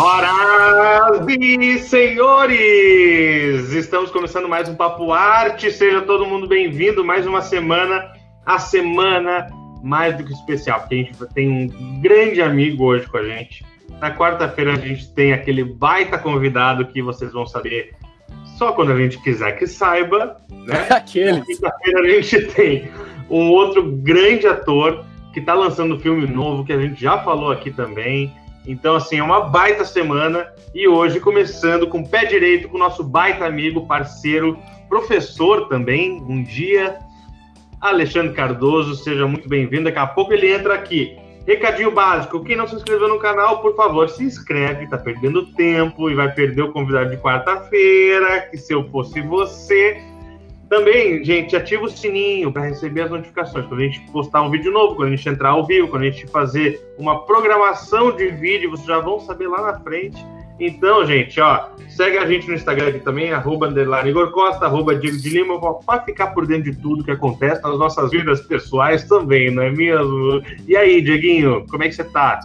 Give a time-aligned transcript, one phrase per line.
[0.00, 5.70] Senhoras e senhores, estamos começando mais um Papo Arte.
[5.70, 7.04] Seja todo mundo bem-vindo.
[7.04, 8.10] Mais uma semana,
[8.46, 9.48] a semana
[9.82, 13.62] mais do que especial, porque a gente tem um grande amigo hoje com a gente.
[14.00, 17.94] Na quarta-feira a gente tem aquele baita convidado que vocês vão saber
[18.56, 20.38] só quando a gente quiser que saiba.
[20.50, 20.86] Né?
[20.88, 21.40] Aquele.
[21.40, 22.90] Na quinta-feira a gente tem
[23.28, 25.04] um outro grande ator
[25.34, 28.34] que está lançando um filme novo que a gente já falou aqui também.
[28.70, 30.46] Então, assim, é uma baita semana.
[30.72, 34.56] E hoje, começando com o pé direito, com o nosso baita amigo, parceiro,
[34.88, 36.96] professor também, um dia,
[37.80, 38.94] Alexandre Cardoso.
[38.94, 39.84] Seja muito bem-vindo.
[39.84, 41.18] Daqui a pouco ele entra aqui.
[41.44, 46.08] Recadinho básico: quem não se inscreveu no canal, por favor, se inscreve, tá perdendo tempo
[46.08, 48.42] e vai perder o convidado de quarta-feira.
[48.42, 50.00] Que se eu fosse você.
[50.70, 53.66] Também, gente, ativa o sininho para receber as notificações.
[53.66, 56.10] Quando a gente postar um vídeo novo, quando a gente entrar ao vivo, quando a
[56.10, 60.24] gente fazer uma programação de vídeo, vocês já vão saber lá na frente.
[60.60, 63.68] Então, gente, ó, segue a gente no Instagram aqui também, arroba
[64.06, 67.76] Igor Costa, arroba Diego de Lima, para ficar por dentro de tudo que acontece nas
[67.76, 70.40] nossas vidas pessoais também, não é mesmo?
[70.68, 72.38] E aí, Dieguinho, como é que você tá?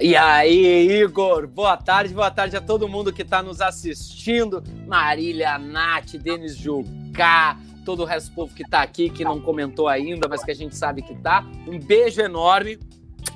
[0.00, 4.62] E aí, Igor, boa tarde, boa tarde a todo mundo que está nos assistindo.
[4.86, 9.88] Marília, Nath, Denis Jucá, todo o resto do povo que está aqui, que não comentou
[9.88, 11.44] ainda, mas que a gente sabe que tá.
[11.68, 12.78] Um beijo enorme.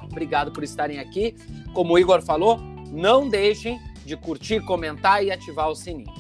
[0.03, 1.37] Obrigado por estarem aqui.
[1.75, 2.59] Como o Igor falou,
[2.91, 6.13] não deixem de curtir, comentar e ativar o sininho.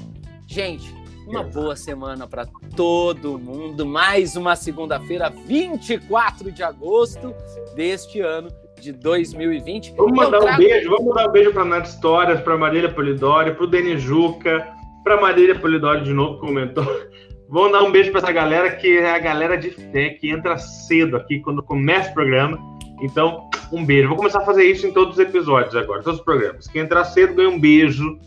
[0.46, 0.94] Gente,
[1.26, 2.46] uma boa semana para
[2.76, 3.86] todo mundo.
[3.86, 7.34] Mais uma segunda-feira, 24 de agosto
[7.74, 8.50] deste ano
[8.80, 9.94] de 2020.
[9.96, 10.62] Vamos mandar trago...
[10.62, 14.02] um beijo, vamos mandar um beijo para Nath Histórias, para Marília Polidori, para o Denis
[14.02, 14.66] Juca,
[15.02, 16.84] para Marília Polidori de novo comentou.
[17.48, 20.58] Vamos dar um beijo para essa galera que é a galera de fé que entra
[20.58, 22.58] cedo aqui quando começa o programa.
[23.00, 24.08] Então, um beijo.
[24.08, 26.66] Vou começar a fazer isso em todos os episódios agora, todos os programas.
[26.66, 28.18] Quem entrar cedo ganha um beijo.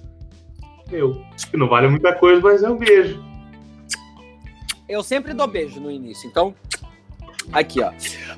[0.89, 1.21] Meu,
[1.51, 3.21] que não vale muita coisa, mas é um beijo.
[4.87, 6.55] Eu sempre dou beijo no início, então
[7.51, 7.91] Aqui, ó.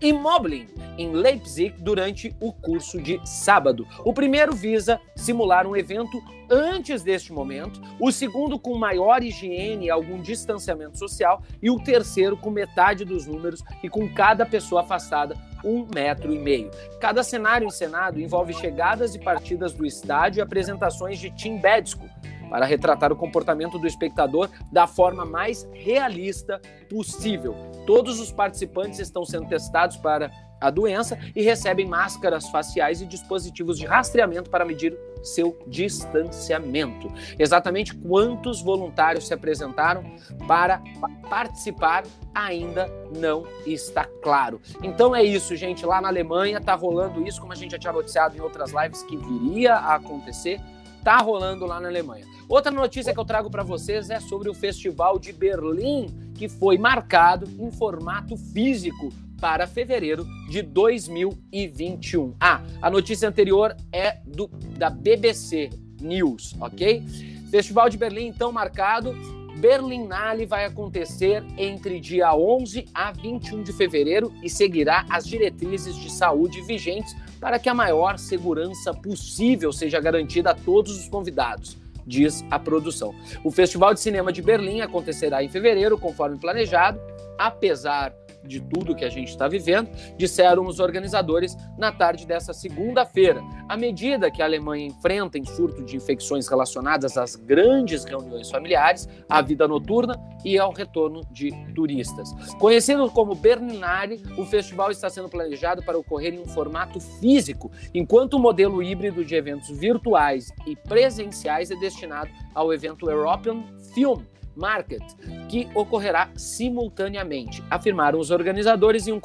[0.00, 0.66] Immobilien,
[0.96, 3.86] em Leipzig, durante o curso de sábado.
[4.04, 9.90] O primeiro visa simular um evento antes deste momento, o segundo com maior higiene e
[9.90, 15.36] algum distanciamento social, e o terceiro com metade dos números e com cada pessoa afastada
[15.64, 16.70] um metro e meio.
[17.00, 22.08] Cada cenário encenado envolve chegadas e partidas do estádio e apresentações de Tim Bedsko,
[22.50, 26.60] para retratar o comportamento do espectador da forma mais realista
[26.90, 27.54] possível.
[27.86, 30.30] Todos os participantes estão sendo testados para
[30.60, 37.10] a doença e recebem máscaras faciais e dispositivos de rastreamento para medir seu distanciamento.
[37.38, 40.04] Exatamente quantos voluntários se apresentaram
[40.46, 40.82] para
[41.28, 42.04] participar
[42.34, 42.86] ainda
[43.16, 44.60] não está claro.
[44.82, 45.84] Então é isso, gente.
[45.84, 49.02] Lá na Alemanha está rolando isso, como a gente já tinha noticiado em outras lives
[49.02, 50.60] que viria a acontecer.
[51.02, 52.26] Tá rolando lá na Alemanha.
[52.48, 56.76] Outra notícia que eu trago para vocês é sobre o Festival de Berlim, que foi
[56.76, 62.34] marcado em formato físico para fevereiro de 2021.
[62.38, 65.70] Ah, a notícia anterior é do, da BBC
[66.00, 67.02] News, ok?
[67.50, 69.14] Festival de Berlim, então, marcado
[69.60, 76.10] Berlinale vai acontecer entre dia 11 a 21 de fevereiro e seguirá as diretrizes de
[76.10, 81.76] saúde vigentes para que a maior segurança possível seja garantida a todos os convidados,
[82.06, 83.14] diz a produção.
[83.44, 86.98] O Festival de Cinema de Berlim acontecerá em fevereiro, conforme planejado,
[87.38, 88.14] apesar
[88.44, 93.42] de tudo que a gente está vivendo, disseram os organizadores na tarde dessa segunda-feira.
[93.68, 99.08] À medida que a Alemanha enfrenta em surto de infecções relacionadas às grandes reuniões familiares,
[99.28, 102.32] à vida noturna e ao retorno de turistas.
[102.58, 108.34] Conhecido como Berninari, o festival está sendo planejado para ocorrer em um formato físico, enquanto
[108.34, 113.62] o modelo híbrido de eventos virtuais e presenciais é destinado ao evento European
[113.94, 114.22] Film
[114.60, 115.02] Market,
[115.48, 119.20] que ocorrerá simultaneamente, afirmaram os organizadores em um,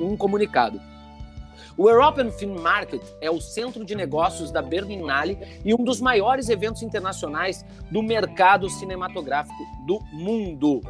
[0.00, 0.80] um comunicado.
[1.76, 6.48] O European Film Market é o centro de negócios da Berlinale e um dos maiores
[6.48, 10.80] eventos internacionais do mercado cinematográfico do mundo.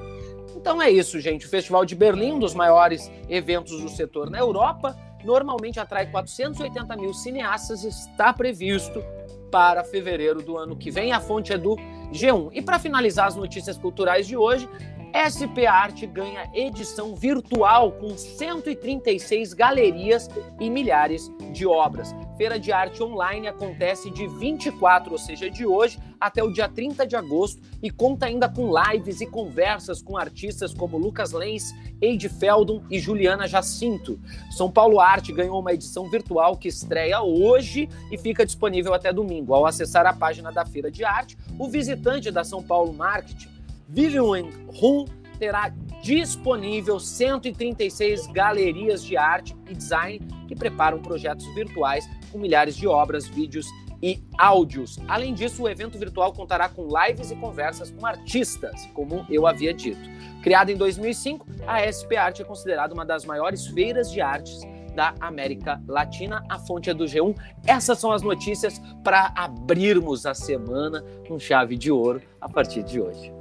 [0.55, 1.47] Então é isso, gente.
[1.47, 6.97] O Festival de Berlim, um dos maiores eventos do setor na Europa, normalmente atrai 480
[6.97, 9.03] mil cineastas e está previsto
[9.51, 11.13] para fevereiro do ano que vem.
[11.13, 11.77] A fonte é do
[12.13, 12.51] G1.
[12.53, 14.69] E para finalizar as notícias culturais de hoje,
[15.17, 20.29] SP Arte ganha edição virtual com 136 galerias
[20.61, 22.15] e milhares de obras.
[22.37, 27.07] Feira de Arte Online acontece de 24, ou seja, de hoje, até o dia 30
[27.07, 32.29] de agosto e conta ainda com lives e conversas com artistas como Lucas Lenz, Eide
[32.29, 34.21] Feldon e Juliana Jacinto.
[34.51, 39.55] São Paulo Arte ganhou uma edição virtual que estreia hoje e fica disponível até domingo.
[39.55, 43.56] Ao acessar a página da Feira de Arte, o visitante da São Paulo Marketing
[43.89, 44.51] Vivian
[44.81, 45.07] Hu
[45.39, 45.73] terá
[46.03, 53.27] disponível 136 galerias de arte e design que preparam projetos virtuais com milhares de obras,
[53.27, 53.67] vídeos
[54.03, 54.99] e áudios.
[55.09, 59.73] Além disso, o evento virtual contará com lives e conversas com artistas, como eu havia
[59.73, 60.09] dito.
[60.43, 64.61] Criada em 2005, a SP Arte é considerada uma das maiores feiras de artes
[64.95, 66.45] da América Latina.
[66.49, 67.37] A fonte é do G1.
[67.67, 73.01] Essas são as notícias para abrirmos a semana com chave de ouro a partir de
[73.01, 73.36] hoje.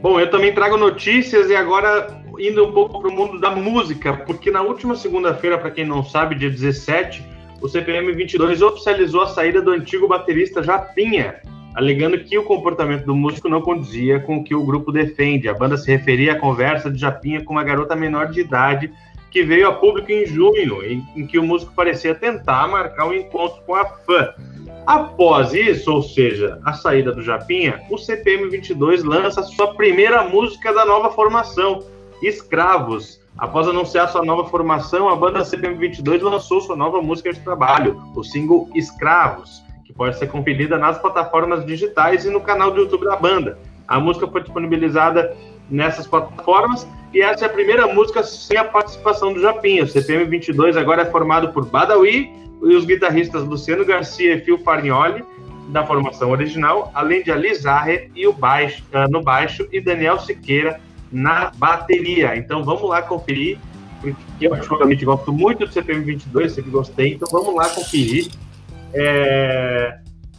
[0.00, 4.14] Bom, eu também trago notícias e agora indo um pouco para o mundo da música,
[4.14, 7.22] porque na última segunda-feira, para quem não sabe, dia 17,
[7.60, 11.42] o CPM 22 oficializou a saída do antigo baterista Japinha,
[11.74, 15.50] alegando que o comportamento do músico não condizia com o que o grupo defende.
[15.50, 18.90] A banda se referia à conversa de Japinha com uma garota menor de idade
[19.30, 23.14] que veio a público em junho, em, em que o músico parecia tentar marcar um
[23.14, 24.34] encontro com a fã.
[24.86, 30.72] Após isso, ou seja, a saída do Japinha, o CPM 22 lança sua primeira música
[30.72, 31.84] da nova formação,
[32.22, 33.20] Escravos.
[33.38, 38.02] Após anunciar sua nova formação, a banda CPM 22 lançou sua nova música de trabalho,
[38.14, 43.04] o single Escravos, que pode ser conferida nas plataformas digitais e no canal do YouTube
[43.04, 43.58] da banda.
[43.86, 45.36] A música foi disponibilizada
[45.70, 49.84] nessas plataformas e essa é a primeira música sem a participação do Japinha.
[49.84, 52.30] O CPM 22 agora é formado por Badawi,
[52.62, 55.24] e os guitarristas Luciano Garcia e Phil Farnioli,
[55.68, 60.80] da formação original, além de Alizarre e o baixo, uh, no baixo e Daniel Siqueira
[61.10, 62.36] na bateria.
[62.36, 63.58] Então vamos lá conferir,
[64.00, 68.28] porque eu particularmente gosto muito do CPM 22, sempre gostei, então vamos lá conferir
[68.92, 69.98] é,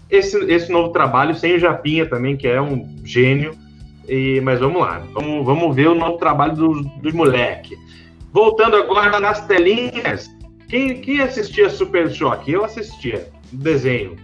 [0.09, 3.53] esse, esse novo trabalho, sem o Japinha também, que é um gênio,
[4.08, 7.77] e, mas vamos lá, vamos, vamos ver o novo trabalho dos do moleque.
[8.31, 10.29] Voltando agora nas telinhas,
[10.67, 12.51] quem, quem assistia Super Choque?
[12.51, 14.15] Eu assistia desenho.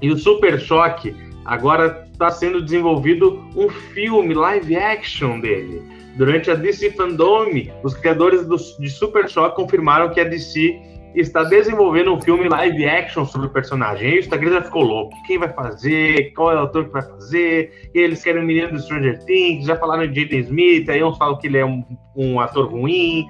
[0.00, 5.82] E o Super Choque agora está sendo desenvolvido um filme live action dele.
[6.16, 7.46] Durante a DC Fandom,
[7.82, 12.84] os criadores do, de Super Choque confirmaram que a DC está desenvolvendo um filme live
[12.86, 14.10] action sobre o personagem.
[14.10, 15.16] E o Instagram já ficou louco.
[15.26, 16.32] Quem vai fazer?
[16.34, 17.90] Qual é o ator que vai fazer?
[17.94, 19.66] E eles querem o menino do Stranger Things.
[19.66, 20.88] Já falaram de Jaden Smith.
[20.88, 21.84] Aí uns falam que ele é um,
[22.16, 23.26] um ator ruim.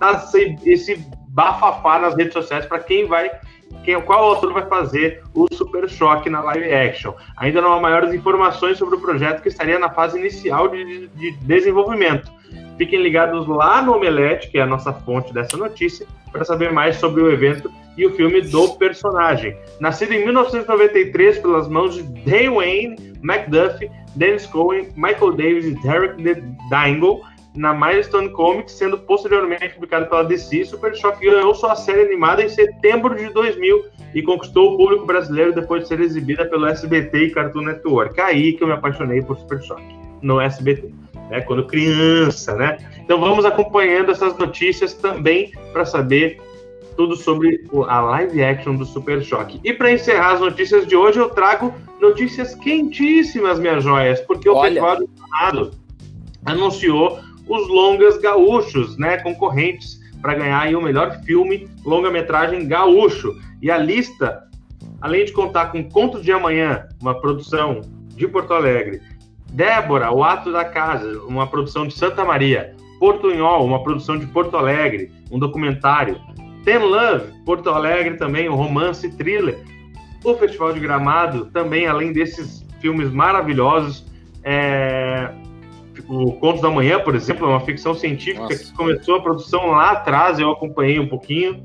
[0.00, 0.24] Tá
[0.64, 3.30] esse bafafá nas redes sociais para quem vai,
[3.84, 7.14] quem, qual autor vai fazer o Super Choque na live action.
[7.36, 11.32] Ainda não há maiores informações sobre o projeto que estaria na fase inicial de, de
[11.42, 12.37] desenvolvimento.
[12.78, 16.96] Fiquem ligados lá no Omelete, que é a nossa fonte dessa notícia, para saber mais
[16.96, 19.56] sobre o evento e o filme do personagem.
[19.80, 27.20] Nascido em 1993 pelas mãos de Dwayne McDuffie, Dennis Cohen, Michael Davis e Derek Dingle,
[27.56, 30.66] na Milestone Comics, sendo posteriormente publicado pela DC.
[30.66, 35.52] Super Shock ganhou sua série animada em setembro de 2000 e conquistou o público brasileiro
[35.52, 38.20] depois de ser exibida pelo SBT e Cartoon Network.
[38.20, 39.82] Aí que eu me apaixonei por Super Shock,
[40.22, 40.92] no SBT,
[41.30, 41.40] né?
[41.42, 42.78] Quando criança, né?
[42.98, 46.40] Então vamos acompanhando essas notícias também para saber
[46.96, 49.60] tudo sobre a live action do Super Choque.
[49.62, 54.60] E para encerrar as notícias de hoje, eu trago notícias quentíssimas, minhas joias, porque o
[54.60, 55.08] Festival do
[56.44, 63.36] anunciou os longas gaúchos, né, concorrentes para ganhar aí o melhor filme longa-metragem gaúcho.
[63.62, 64.42] E a lista,
[65.00, 69.00] além de contar com Conto de Amanhã, uma produção de Porto Alegre,
[69.52, 74.56] Débora, O Ato da Casa, uma produção de Santa Maria, Portunhol, uma produção de Porto
[74.56, 76.20] Alegre, um documentário,
[76.64, 79.58] Ten Love, Porto Alegre também, um romance thriller.
[80.24, 84.04] O Festival de Gramado também, além desses filmes maravilhosos,
[84.42, 85.30] é,
[86.08, 88.58] o Contos da Manhã, por exemplo, é uma ficção científica Nossa.
[88.58, 91.62] que começou a produção lá atrás, eu acompanhei um pouquinho,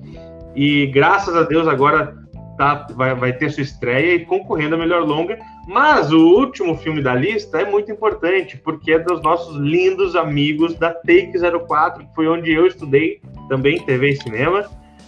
[0.56, 2.23] e graças a Deus agora
[2.58, 5.38] tá, vai, vai ter sua estreia e concorrendo a melhor longa.
[5.68, 10.76] Mas o último filme da lista é muito importante, porque é dos nossos lindos amigos
[10.76, 11.34] da Take
[11.68, 14.66] 04, que foi onde eu estudei também TV e cinema,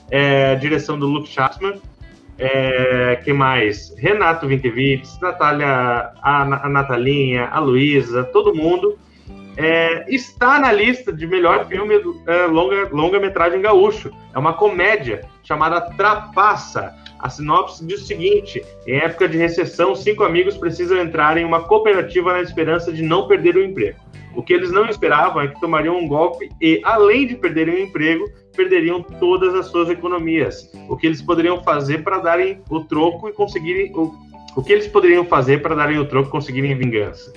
[0.09, 1.75] é, direção do Luke Schatzman.
[2.37, 3.95] É, que mais?
[3.97, 5.67] Renato Vinkiewicz, Natália,
[6.21, 8.97] a, a Natalinha, a Luísa, todo mundo
[9.57, 11.95] é, está na lista de melhor filme
[12.27, 14.11] é, longa, longa-metragem gaúcho.
[14.33, 16.93] É uma comédia chamada Trapaça.
[17.19, 21.63] A sinopse diz o seguinte: em época de recessão, cinco amigos precisam entrar em uma
[21.63, 23.99] cooperativa na esperança de não perder o emprego.
[24.35, 27.79] O que eles não esperavam é que tomariam um golpe e, além de perderem o
[27.79, 30.69] emprego, perderiam todas as suas economias.
[30.89, 33.93] O que eles poderiam fazer para darem o troco e conseguirem.
[33.95, 34.13] O,
[34.55, 37.31] o que eles poderiam fazer para darem o troco e conseguirem vingança?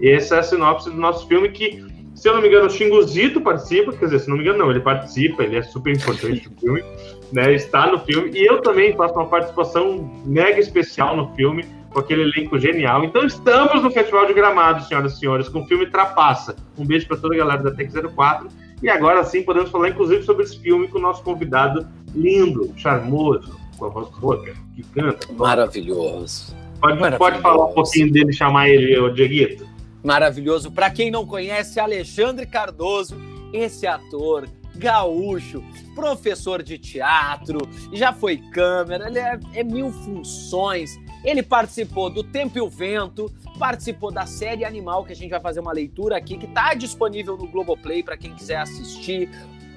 [0.00, 1.84] Essa é a sinopse do nosso filme que,
[2.22, 4.70] se eu não me engano, o Xingozito participa, quer dizer, se não me engano, não,
[4.70, 6.84] ele participa, ele é super importante no filme,
[7.32, 7.52] né?
[7.52, 12.22] Está no filme, e eu também faço uma participação mega especial no filme, com aquele
[12.22, 13.02] elenco genial.
[13.02, 16.54] Então estamos no Festival de Gramado, senhoras e senhores, com o filme Trapaça.
[16.78, 18.46] Um beijo para toda a galera da Tech 04.
[18.80, 23.58] E agora sim podemos falar, inclusive, sobre esse filme com o nosso convidado lindo, charmoso,
[23.76, 25.26] com a voz rouca, que canta.
[25.32, 26.54] Maravilhoso.
[26.80, 27.18] Pode, Maravilhoso.
[27.18, 29.71] pode falar um pouquinho dele, chamar ele, o Dieguito?
[30.02, 30.70] Maravilhoso.
[30.70, 33.16] Para quem não conhece, Alexandre Cardoso,
[33.52, 35.62] esse ator gaúcho,
[35.94, 37.58] professor de teatro,
[37.92, 40.98] já foi câmera, ele é, é, mil funções.
[41.24, 45.40] Ele participou do Tempo e o Vento, participou da série Animal, que a gente vai
[45.40, 49.28] fazer uma leitura aqui, que está disponível no Globoplay para quem quiser assistir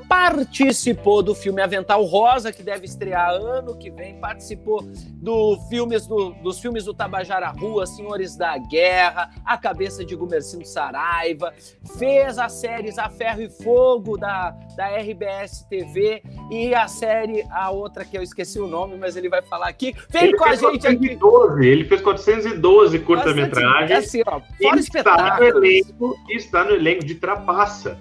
[0.08, 4.82] participou do filme Avental Rosa, que deve estrear ano que vem, participou
[5.22, 10.66] do filmes do, dos filmes do Tabajara Rua, Senhores da Guerra, A Cabeça de Gumercindo
[10.66, 11.54] Saraiva,
[11.98, 16.22] fez as séries A Ferro e Fogo da, da RBS TV
[16.52, 19.96] e a série, a outra que eu esqueci o nome, mas ele vai falar aqui.
[20.10, 21.68] Vem ele com a gente 412, aqui.
[21.68, 24.06] Ele fez 412 curta-metragens.
[24.06, 28.00] Assim, ó, fora está no elenco, está no elenco de Trapaça.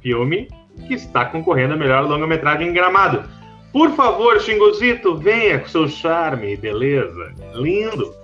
[0.00, 0.48] Filme
[0.86, 3.24] que está concorrendo a melhor longa-metragem em Gramado.
[3.72, 7.32] Por favor, Xingozito, venha com seu charme, beleza?
[7.54, 8.14] Lindo.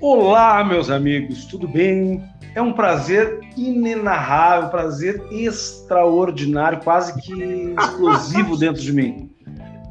[0.00, 2.22] Olá, meus amigos, tudo bem?
[2.54, 9.30] É um prazer inenarrável, um prazer extraordinário, quase que explosivo dentro de mim.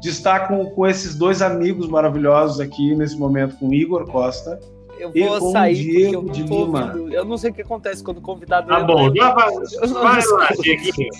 [0.00, 4.60] De estar com, com esses dois amigos maravilhosos aqui nesse momento, com Igor Costa
[4.98, 7.14] eu vou sair Diego porque eu não tô ouvindo.
[7.14, 8.68] Eu não sei o que acontece quando o convidado.
[8.68, 9.50] Tá bom, já vai,
[9.92, 11.10] vai lá, Dieguinho.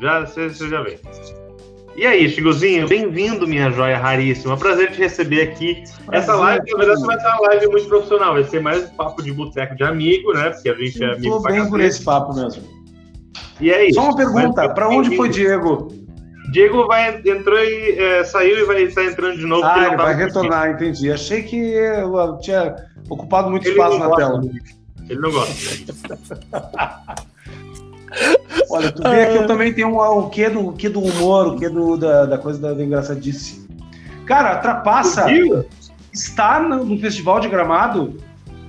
[0.00, 0.98] Já, você, você já vê.
[1.96, 4.56] E aí, Chigozinho, bem-vindo, minha joia raríssima.
[4.56, 5.82] Prazer te receber aqui.
[6.06, 8.32] Prazer, Essa live, na verdade, vai ser uma live muito profissional.
[8.32, 10.50] Vai ser mais um papo de boteco de amigo, né?
[10.50, 11.36] Porque a gente é amigo.
[11.36, 12.62] Tô bem por esse papo mesmo.
[13.60, 14.00] E é isso.
[14.00, 15.88] Só uma pergunta: para onde foi Diego?
[16.52, 19.64] Diego vai, entrou e é, saiu e vai estar entrando de novo.
[19.64, 21.12] Ah, ele vai retornar, entendi.
[21.12, 22.74] Achei que eu tinha
[23.10, 24.40] ocupado muito ele espaço na tela.
[25.08, 25.54] Ele não gosta.
[28.70, 31.48] Olha, tu vê que eu também tenho um, o quê do, o quê do humor,
[31.48, 33.68] o quê do, da, da coisa da, da engraçadice.
[34.26, 35.26] Cara, Trapaça
[36.12, 38.16] está no, no, Festival de Gramado?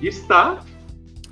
[0.00, 0.58] Está.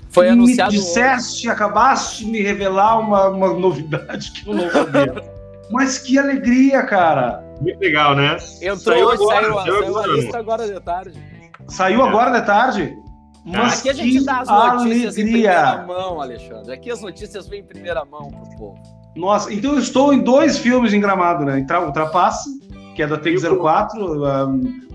[0.09, 0.71] Foi e anunciado.
[0.71, 5.13] Me disseste, acabaste de me revelar uma, uma novidade que eu não sabia.
[5.71, 7.41] Mas que alegria, cara!
[7.61, 8.35] Muito legal, né?
[8.61, 11.30] Entrou, saiu, agora, saiu, saiu, saiu a lista agora de tarde.
[11.71, 12.97] Saiu agora de tarde?
[13.45, 15.21] Mas Aqui a gente dá as notícias alegria.
[15.21, 16.73] em primeira mão, Alexandre.
[16.73, 18.79] Aqui as notícias vêm em primeira mão pro povo.
[19.15, 21.65] Nossa, então eu estou em dois filmes em Gramado, né?
[21.87, 22.49] O Trapace,
[22.93, 23.93] que é da TIC04,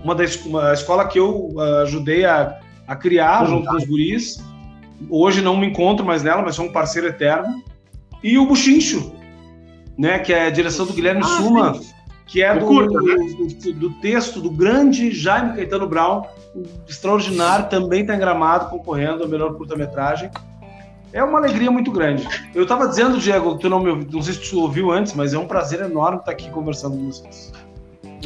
[0.03, 4.37] uma da uma escola que eu ah, ajudei a, a criar junto com os guris.
[5.09, 7.63] Hoje não me encontro mais nela, mas sou um parceiro eterno.
[8.23, 9.13] E o Buchincho,
[9.97, 10.19] né?
[10.19, 11.73] Que é a direção do Guilherme ah, Suma.
[11.73, 11.96] Sim
[12.27, 13.15] que é do, curta, né?
[13.15, 16.23] do, do, texto do grande Jaime Caetano Brown,
[16.87, 20.29] extraordinário, também está em Gramado, concorrendo ao melhor curta-metragem.
[21.13, 22.27] é uma alegria muito grande.
[22.53, 25.33] Eu estava dizendo, Diego, tu não me ouviu, não sei se tu ouviu antes, mas
[25.33, 27.53] é um prazer enorme estar aqui conversando com vocês.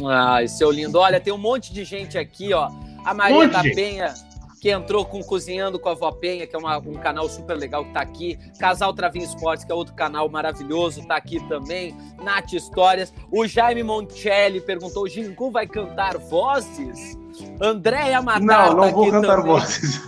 [0.04, 0.98] Ai, seu lindo.
[0.98, 2.68] Olha, tem um monte de gente aqui, ó.
[3.04, 4.14] A Maria da Penha,
[4.62, 7.84] que entrou com Cozinhando com a Vó Penha, que é uma, um canal super legal
[7.84, 8.38] que tá aqui.
[8.60, 11.96] Casal Travim Esportes, que é outro canal maravilhoso, tá aqui também.
[12.22, 13.12] Nath Histórias.
[13.32, 17.18] O Jaime Moncelli perguntou: Gingu vai cantar vozes?
[17.60, 19.50] Andréia Matar Não, não tá vou cantar também.
[19.50, 20.00] vozes.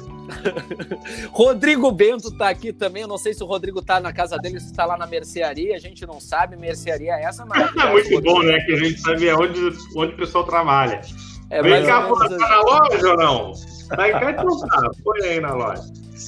[1.34, 3.02] Rodrigo Bento tá aqui também.
[3.02, 5.74] Eu não sei se o Rodrigo tá na casa dele, se tá lá na mercearia.
[5.74, 6.56] A gente não sabe.
[6.56, 7.42] Mercearia é essa,
[7.82, 8.60] É muito bom, né?
[8.60, 11.00] Que a gente sabe onde, onde o pessoal trabalha.
[11.54, 13.52] É, Vem cá, pô, menos tá na loja ou não?
[13.96, 14.90] Vai cá e não tá.
[15.04, 15.82] Põe aí na loja.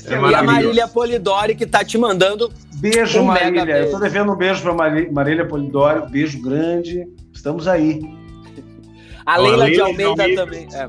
[0.07, 0.47] É E a maravilhoso.
[0.53, 2.53] Marília Polidori, que tá te mandando.
[2.77, 3.61] Beijo, Um Marília.
[3.63, 3.91] Eu beijo.
[3.93, 4.73] tô devendo um beijo para
[5.13, 6.11] Marília Polidori.
[6.11, 7.05] Beijo grande.
[7.33, 8.01] Estamos aí.
[9.25, 10.69] A Ó, Leila de Leila Almeida de também.
[10.73, 10.89] É.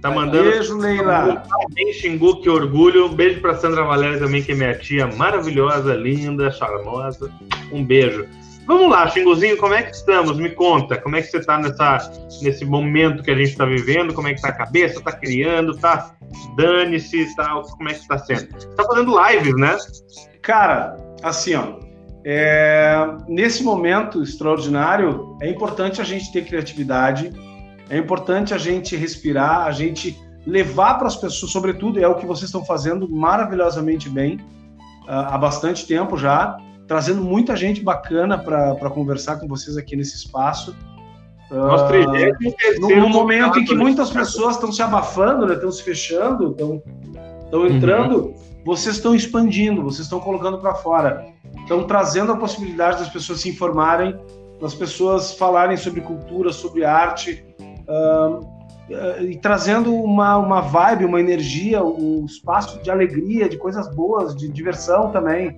[0.00, 0.50] Tá mandando.
[0.50, 1.42] Beijo, Leila.
[1.72, 3.06] Bem, Xingu, que orgulho.
[3.06, 7.30] Um beijo pra Sandra Valéria também, que é minha tia maravilhosa, linda, charmosa.
[7.72, 8.26] Um beijo.
[8.66, 10.38] Vamos lá, Xinguzinho, como é que estamos?
[10.38, 14.14] Me conta, como é que você tá nessa, nesse momento que a gente tá vivendo?
[14.14, 15.02] Como é que tá a cabeça?
[15.02, 15.76] Tá criando?
[15.76, 16.14] Tá
[16.56, 17.34] dane-se?
[17.36, 18.48] Tá, como é que tá sendo?
[18.58, 19.76] Você tá fazendo lives, né?
[20.40, 21.78] Cara, assim, ó.
[22.24, 27.32] é, nesse momento extraordinário, é importante a gente ter criatividade,
[27.90, 32.26] é importante a gente respirar, a gente levar para as pessoas, sobretudo, é o que
[32.26, 34.38] vocês estão fazendo maravilhosamente bem
[35.06, 36.56] ah, há bastante tempo já,
[36.86, 40.74] trazendo muita gente bacana para conversar com vocês aqui nesse espaço.
[41.50, 44.20] Ah, no, terceiro no momento em que contato, muitas né?
[44.20, 46.82] pessoas estão se abafando, né, estão se fechando, estão
[47.44, 51.24] estão entrando, vocês estão expandindo, vocês estão colocando para fora,
[51.58, 54.18] estão trazendo a possibilidade das pessoas se informarem,
[54.60, 57.44] das pessoas falarem sobre cultura, sobre arte,
[57.88, 58.40] ah,
[58.90, 64.34] ah, e trazendo uma, uma vibe, uma energia, um espaço de alegria, de coisas boas,
[64.34, 65.56] de diversão também,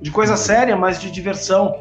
[0.00, 1.76] de coisa séria, mas de diversão.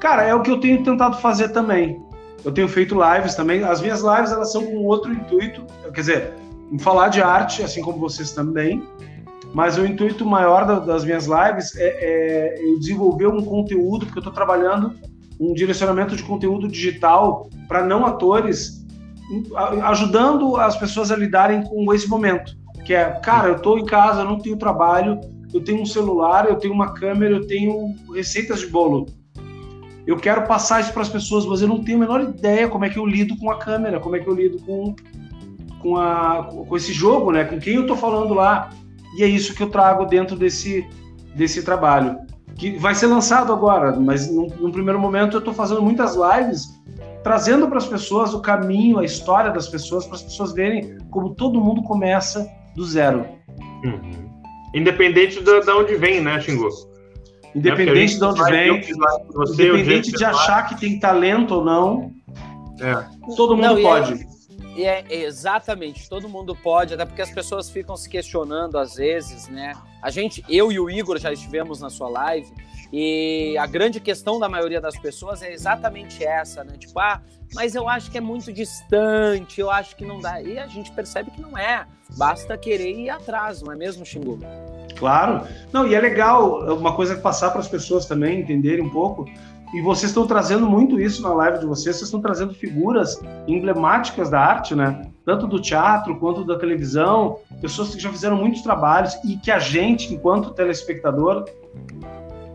[0.00, 2.00] Cara, é o que eu tenho tentado fazer também.
[2.44, 3.62] Eu tenho feito lives também.
[3.62, 6.32] As minhas lives elas são com outro intuito, quer dizer,
[6.80, 8.82] falar de arte, assim como vocês também.
[9.54, 14.18] Mas o intuito maior da- das minhas lives é, é eu desenvolver um conteúdo, porque
[14.18, 14.94] eu estou trabalhando
[15.38, 18.84] um direcionamento de conteúdo digital para não atores,
[19.84, 22.56] ajudando as pessoas a lidarem com esse momento.
[22.84, 25.20] Que é, cara, eu estou em casa, eu não tenho trabalho,
[25.52, 29.06] eu tenho um celular, eu tenho uma câmera, eu tenho receitas de bolo.
[30.06, 32.84] Eu quero passar isso para as pessoas, mas eu não tenho a menor ideia como
[32.84, 34.96] é que eu lido com a câmera, como é que eu lido com,
[35.80, 37.44] com, a, com esse jogo, né?
[37.44, 38.70] Com quem eu estou falando lá.
[39.16, 40.88] E é isso que eu trago dentro desse,
[41.36, 42.18] desse trabalho.
[42.56, 46.82] Que vai ser lançado agora, mas num, primeiro momento eu estou fazendo muitas lives
[47.22, 51.34] trazendo para as pessoas o caminho, a história das pessoas, para as pessoas verem como
[51.34, 53.24] todo mundo começa do zero.
[53.84, 54.31] Uhum.
[54.74, 56.68] Independente da de onde vem, né, Xingu?
[57.54, 58.80] Independente de onde vem,
[59.34, 62.10] você, independente de achar que tem talento ou não,
[62.80, 62.94] É.
[63.36, 64.26] todo mundo Não, e é- pode.
[64.74, 69.46] E é, exatamente, todo mundo pode, até porque as pessoas ficam se questionando às vezes,
[69.48, 69.74] né?
[70.02, 72.50] A gente, eu e o Igor já estivemos na sua live
[72.90, 76.72] e a grande questão da maioria das pessoas é exatamente essa, né?
[76.78, 77.20] Tipo, ah,
[77.54, 80.40] mas eu acho que é muito distante, eu acho que não dá.
[80.40, 81.86] E a gente percebe que não é.
[82.16, 84.38] Basta querer ir atrás, não é mesmo, Xingu?
[84.98, 85.42] Claro.
[85.72, 89.24] Não, e é legal uma coisa que passar para as pessoas também entenderem um pouco.
[89.74, 94.28] E vocês estão trazendo muito isso na live de vocês, vocês estão trazendo figuras emblemáticas
[94.28, 95.10] da arte, né?
[95.24, 99.58] Tanto do teatro quanto da televisão, pessoas que já fizeram muitos trabalhos e que a
[99.58, 101.46] gente, enquanto telespectador,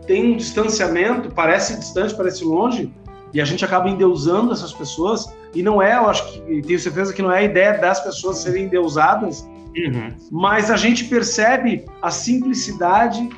[0.06, 2.94] tem um distanciamento, parece distante, parece longe,
[3.32, 5.26] e a gente acaba endeusando essas pessoas.
[5.54, 8.38] E não é, eu acho que, tenho certeza que não é a ideia das pessoas
[8.38, 10.12] serem endeusadas, Uhum.
[10.30, 13.28] mas a gente percebe a simplicidade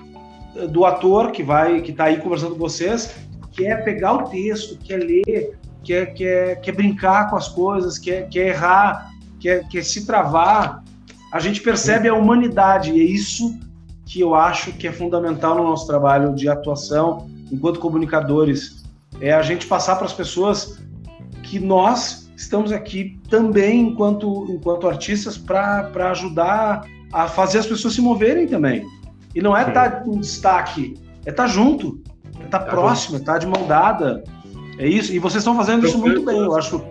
[0.57, 3.15] eh, do ator que vai que está aí conversando com vocês,
[3.53, 8.29] que é pegar o texto, quer ler, quer, quer, quer brincar com as coisas, quer,
[8.29, 10.83] quer errar, quer, quer se travar.
[11.33, 13.59] A gente percebe a humanidade e é isso
[14.07, 18.80] que eu acho que é fundamental no nosso trabalho de atuação enquanto comunicadores.
[19.21, 20.83] É a gente passar para as pessoas
[21.43, 28.01] que nós estamos aqui também enquanto, enquanto artistas para ajudar a fazer as pessoas se
[28.01, 28.87] moverem também.
[29.35, 30.95] E não é estar em destaque,
[31.27, 32.01] é estar junto,
[32.41, 34.25] é estar Tá próximo, é estar de mão dada.
[34.79, 35.13] É isso.
[35.13, 36.39] E vocês estão fazendo isso muito bem.
[36.39, 36.83] Eu acho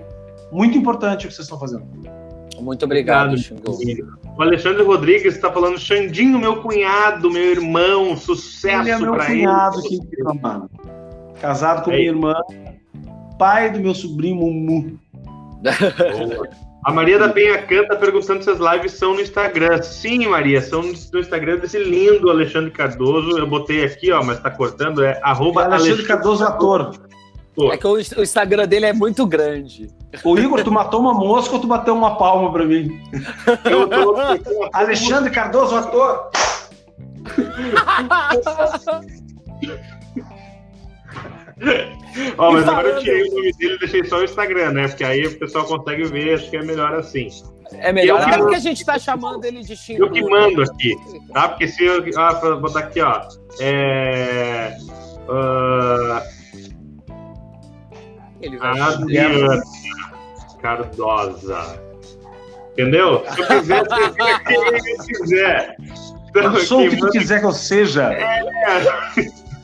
[0.51, 1.83] muito importante o que vocês estão fazendo.
[2.61, 4.19] Muito obrigado, Obrigado, Xingu.
[4.37, 9.25] O Alexandre Rodrigues está falando, Xandinho, meu cunhado, meu irmão, sucesso Ele é meu para
[9.25, 9.87] cunhado, ele.
[9.87, 10.69] que incrível, mano.
[11.39, 11.97] Casado com Aí.
[11.97, 12.35] minha irmã,
[13.37, 14.99] pai do meu sobrinho Mumu.
[16.85, 19.81] A Maria da Penha Canta perguntando se as lives são no Instagram.
[19.81, 23.37] Sim, Maria, são no Instagram desse lindo Alexandre Cardoso.
[23.37, 26.93] Eu botei aqui, ó, mas tá cortando, é arroba Alexandre, Alexandre Cardoso Ator.
[27.71, 29.89] É que o, Instagram dele é muito grande.
[30.23, 33.01] Ô Igor, tu matou uma mosca ou tu bateu uma palma pra mim?
[33.69, 34.15] Eu tô...
[34.71, 36.31] Alexandre Cardoso Ator.
[42.37, 44.87] Ó, mas agora eu tirei o nome dele e deixei só o Instagram, né?
[44.87, 47.29] Porque aí o pessoal consegue ver, acho que é melhor assim.
[47.73, 50.03] É melhor, até porque a gente tá chamando ele de Xingu.
[50.03, 50.95] Eu que mando aqui,
[51.33, 51.49] tá?
[51.49, 52.03] Porque se eu.
[52.17, 53.21] Ah, pra botar aqui, ó.
[53.59, 54.75] É.
[55.27, 56.21] Uh,
[58.41, 59.61] ele vai Adriana
[60.61, 61.79] Cardosa.
[62.71, 63.23] Entendeu?
[63.33, 65.75] Se eu quiser, quem eu quiser.
[66.29, 68.13] Então, eu sou o que tu quiser que eu seja.
[68.13, 68.43] É.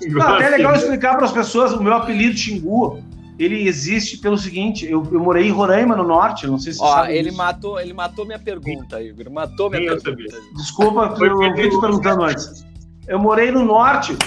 [0.10, 3.02] Não, até é legal explicar para as pessoas o meu apelido Xingu.
[3.38, 6.86] Ele existe pelo seguinte, eu, eu morei em Roraima, no norte, não sei se você
[6.86, 9.30] Ó, sabe ele matou, ele matou minha pergunta, Igor.
[9.30, 10.38] Matou minha Sim, pergunta.
[10.56, 12.66] Desculpa, eu ouvi te perguntando antes.
[13.08, 14.18] Eu morei no norte.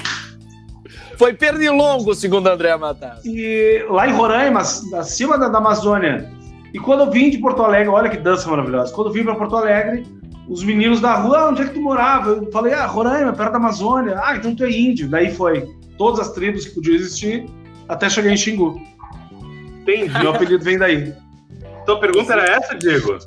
[1.17, 3.19] Foi pernilongo, segundo André Matar.
[3.25, 6.31] E lá em Roraima, acima da, da Amazônia.
[6.73, 8.93] E quando eu vim de Porto Alegre, olha que dança maravilhosa.
[8.93, 10.07] Quando eu vim para Porto Alegre,
[10.49, 12.31] os meninos da rua, ah, onde é que tu morava?
[12.31, 14.19] Eu falei, ah, Roraima, perto da Amazônia.
[14.23, 15.09] Ah, então tu é índio.
[15.09, 17.47] Daí foi todas as tribos que podiam existir,
[17.87, 18.81] até chegar em Xingu.
[19.83, 20.19] Entendi.
[20.19, 21.15] Meu apelido vem daí.
[21.83, 23.19] Então a pergunta era essa, Diego?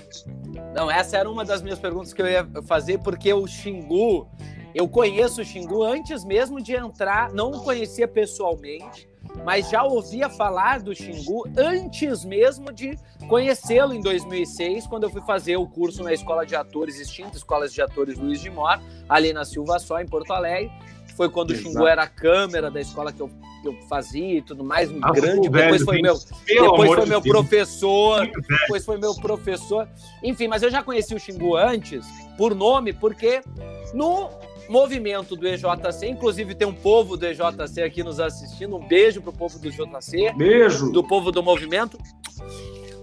[0.74, 4.28] Não, essa era uma das minhas perguntas que eu ia fazer, porque o Xingu,
[4.74, 9.08] eu conheço o Xingu antes mesmo de entrar, não o conhecia pessoalmente,
[9.46, 15.22] mas já ouvia falar do Xingu antes mesmo de conhecê-lo em 2006, quando eu fui
[15.22, 19.34] fazer o curso na Escola de Atores Extinta, Escola de Atores Luiz de Mor, ali
[19.34, 20.72] na Silva Só, em Porto Alegre.
[21.15, 21.67] Foi quando Exato.
[21.67, 23.30] o Xingu era a câmera da escola que eu,
[23.62, 25.50] que eu fazia e tudo mais, um grande.
[25.50, 29.89] Depois foi meu, depois foi meu professor, depois foi meu professor.
[30.24, 32.06] Enfim, mas eu já conheci o Xingu antes,
[32.38, 33.41] por nome, porque
[33.94, 34.30] no
[34.69, 38.76] movimento do EJC, inclusive tem um povo do EJC aqui nos assistindo.
[38.76, 40.34] Um beijo pro povo do EJC.
[40.36, 40.91] Beijo.
[40.91, 41.97] Do povo do movimento.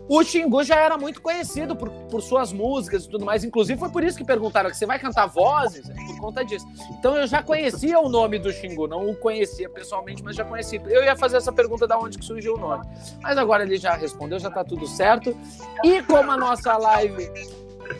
[0.08, 3.44] O Xingu já era muito conhecido por, por suas músicas e tudo mais.
[3.44, 5.88] Inclusive, foi por isso que perguntaram que você vai cantar vozes?
[5.90, 6.66] É por conta disso.
[6.98, 8.88] Então, eu já conhecia o nome do Xingu.
[8.88, 10.80] Não o conhecia pessoalmente, mas já conhecia.
[10.86, 12.86] Eu ia fazer essa pergunta da onde que surgiu o nome.
[13.20, 15.36] Mas agora ele já respondeu, já tá tudo certo.
[15.84, 17.30] E como a nossa live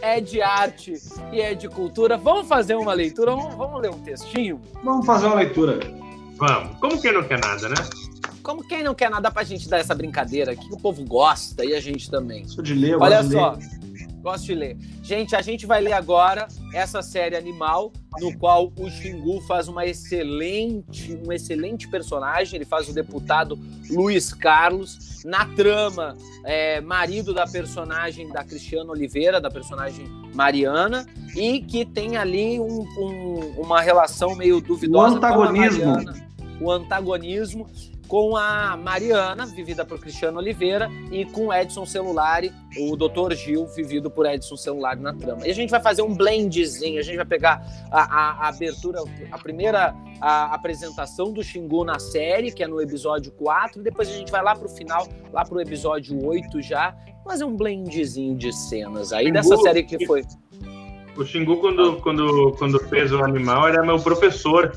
[0.01, 0.95] é de arte
[1.33, 2.17] e é de cultura.
[2.17, 3.35] Vamos fazer uma leitura?
[3.35, 4.61] Vamos, vamos ler um textinho?
[4.83, 5.79] Vamos fazer uma leitura.
[6.37, 6.79] Vamos.
[6.79, 7.77] Como quem não quer nada, né?
[8.43, 11.65] Como quem não quer nada pra gente dar essa brincadeira aqui, que o povo gosta
[11.65, 12.47] e a gente também.
[12.49, 13.53] Sou de ler, Olha só.
[13.53, 13.88] Ler.
[14.29, 14.77] Gosto de ler.
[15.03, 19.87] Gente, a gente vai ler agora essa série Animal, no qual o Xingu faz uma
[19.87, 22.57] excelente, um excelente personagem.
[22.57, 23.59] Ele faz o deputado
[23.91, 25.25] Luiz Carlos.
[25.25, 26.15] Na trama,
[26.45, 32.83] é, marido da personagem da Cristiana Oliveira, da personagem Mariana, e que tem ali um,
[32.99, 35.15] um, uma relação meio duvidosa.
[35.15, 35.87] O antagonismo.
[35.87, 36.29] Mariana,
[36.61, 37.67] o antagonismo
[38.09, 43.35] com a Mariana, vivida por Cristiano Oliveira, e com Edson Celulari, o Dr.
[43.35, 45.47] Gil, vivido por Edson Celulari na trama.
[45.47, 49.01] E a gente vai fazer um blendzinho, a gente vai pegar a, a, a abertura,
[49.31, 54.09] a primeira a apresentação do Xingu na série, que é no episódio 4, e depois
[54.09, 58.53] a gente vai lá pro final, lá pro episódio 8 já, fazer um blendzinho de
[58.53, 60.25] cenas aí Xingu, dessa série que foi.
[61.17, 64.73] O Xingu, quando, quando, quando fez o animal, era meu professor.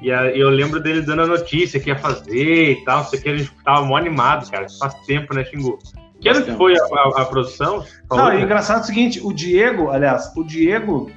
[0.00, 3.36] E eu lembro dele dando a notícia que ia fazer e tal, sei que a
[3.36, 4.66] gente tava mó animado, cara.
[4.78, 5.78] Faz tempo, né, Xingu?
[6.20, 7.84] Que ano que foi a, a, a produção?
[8.08, 11.10] Falou, Não, é engraçado o seguinte, o Diego, aliás, o Diego,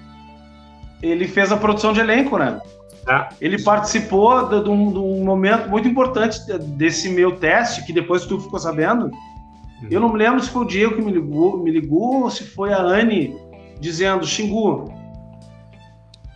[1.02, 2.60] ele fez a produção de elenco, né?
[3.08, 3.28] É.
[3.40, 6.40] Ele participou de, de, um, de, um, momento muito importante
[6.78, 9.06] desse meu teste, que depois tu ficou sabendo.
[9.06, 9.88] Uhum.
[9.90, 12.44] Eu não me lembro se foi o Diego que me ligou, me ligou ou se
[12.44, 13.36] foi a Anne
[13.80, 14.94] dizendo, Xingu,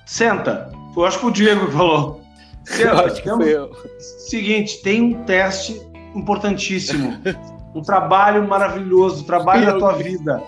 [0.05, 0.71] senta.
[0.95, 2.25] Eu acho que foi o Diego que falou.
[2.80, 3.71] Eu acho que foi eu.
[3.99, 5.82] Seguinte, tem um teste
[6.15, 7.19] importantíssimo.
[7.75, 10.41] um trabalho maravilhoso, um trabalho da tua vida.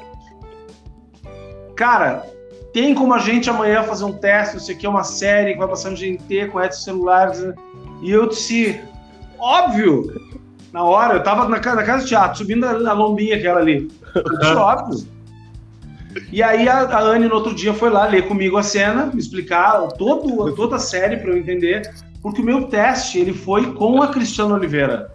[1.76, 2.26] Cara,
[2.74, 5.68] tem como a gente amanhã fazer um teste, isso aqui é uma série que vai
[5.68, 7.40] passar no GNT com Edson Celulares.
[7.40, 7.54] Né?
[8.02, 8.80] E eu disse,
[9.38, 10.08] óbvio,
[10.72, 13.92] na hora, eu tava na, na casa do teatro, subindo a, a lombinha aquela ali.
[14.16, 15.18] Eu disse, óbvio.
[16.32, 19.20] E aí a, a Anne no outro dia foi lá ler comigo a cena, me
[19.20, 24.02] explicar todo, toda a série para eu entender porque o meu teste ele foi com
[24.02, 25.12] a Cristiano Oliveira.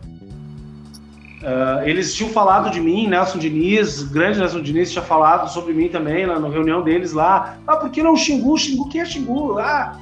[1.42, 5.88] Uh, eles tinham falado de mim, Nelson Diniz, grande Nelson Diniz tinha falado sobre mim
[5.88, 7.56] também na, na reunião deles lá.
[7.66, 8.56] Ah, por que não Xingu?
[8.56, 9.58] Xingu, quem é Xingu?
[9.58, 9.98] Ah,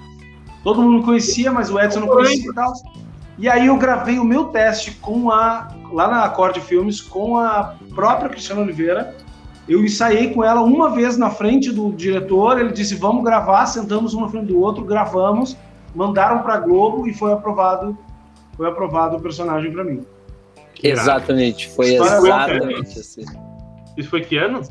[0.63, 2.75] todo mundo conhecia, mas o Edson não conhecia e tal.
[3.39, 7.75] E aí eu gravei o meu teste com a lá na Acorde Filmes com a
[7.95, 9.17] própria Cristiana Oliveira.
[9.67, 14.13] Eu ensaiei com ela uma vez na frente do diretor, ele disse: "Vamos gravar", sentamos
[14.13, 15.57] um na frente do outro, gravamos,
[15.95, 17.97] mandaram para Globo e foi aprovado,
[18.57, 20.05] foi aprovado o personagem para mim.
[20.83, 23.25] Exatamente, foi exatamente assim.
[23.97, 24.63] Isso foi que ano?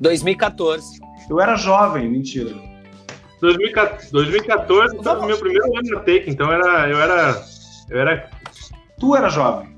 [0.00, 0.98] 2014.
[1.28, 2.54] Eu era jovem, mentira.
[3.40, 7.44] 2014, 2014 foi o meu primeiro ano na Take, então era, eu era.
[7.90, 8.30] Eu era.
[8.98, 9.75] Tu era jovem.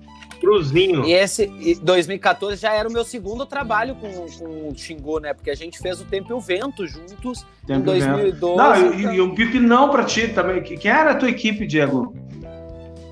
[0.49, 1.05] Cruzinho.
[1.05, 1.47] E esse
[1.83, 5.35] 2014 já era o meu segundo trabalho com, com o Xingu, né?
[5.35, 8.57] Porque a gente fez o Tempo e o Vento juntos Tempo em 2012.
[8.57, 10.63] Não, e, e um pipinão pra ti também.
[10.63, 12.15] Quem era a tua equipe, Diego?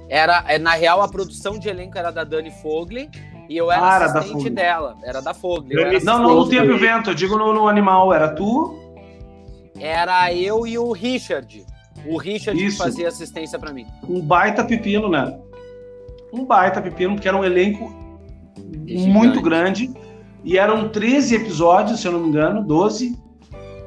[0.09, 3.11] Era, é, na real, a produção de elenco era da Dani Fogli
[3.51, 4.97] e eu era Ah, era da assistente dela.
[5.05, 5.79] Era da Fogli.
[5.79, 8.15] era Não, não no tempo e o vento, eu digo no, no animal.
[8.15, 8.81] Era tu?
[9.79, 11.67] Era eu e o Richard.
[12.07, 12.79] O Richard que Isso.
[12.79, 13.87] fazia assistência pra mim.
[14.09, 15.39] Um baita pepino, né?
[16.33, 17.95] Um baita pepino, porque era um elenco
[18.87, 19.09] Gigante.
[19.09, 19.91] muito grande.
[20.45, 23.19] E eram 13 episódios, se eu não me engano, 12.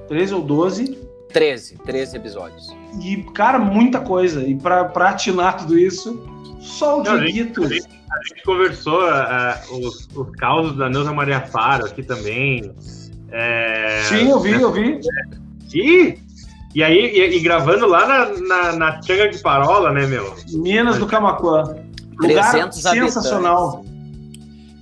[0.07, 0.97] 13 ou 12.
[1.31, 2.75] 13, 13 episódios.
[3.01, 4.43] E, cara, muita coisa.
[4.43, 6.19] E pra, pra atinar tudo isso,
[6.59, 7.63] só o Dieguito.
[7.63, 12.73] A gente conversou ah, os, os causos da Neuza Maria Faro aqui também.
[13.31, 14.99] É, Sim, eu vi, eu vi.
[15.73, 16.17] E,
[16.73, 20.35] e aí, e, e gravando lá na, na, na Tchanga de Parola, né, meu?
[20.51, 21.75] Minas do Camacuã.
[22.19, 23.85] Lugar 300 sensacional.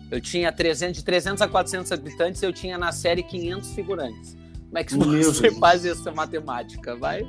[0.10, 4.38] Eu tinha 300, de 300 a 400 habitantes, eu tinha na série 500 figurantes.
[4.66, 7.26] Como é que você faz essa matemática, vai?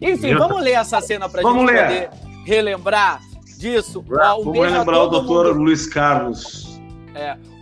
[0.00, 2.08] Enfim, Meu vamos ler essa cena pra Vamos gente ler.
[2.08, 2.10] poder
[2.44, 3.20] relembrar
[3.58, 4.04] disso.
[4.10, 5.64] Ó, um Vamos beijo a lembrar o doutor mundo.
[5.64, 6.73] Luiz Carlos.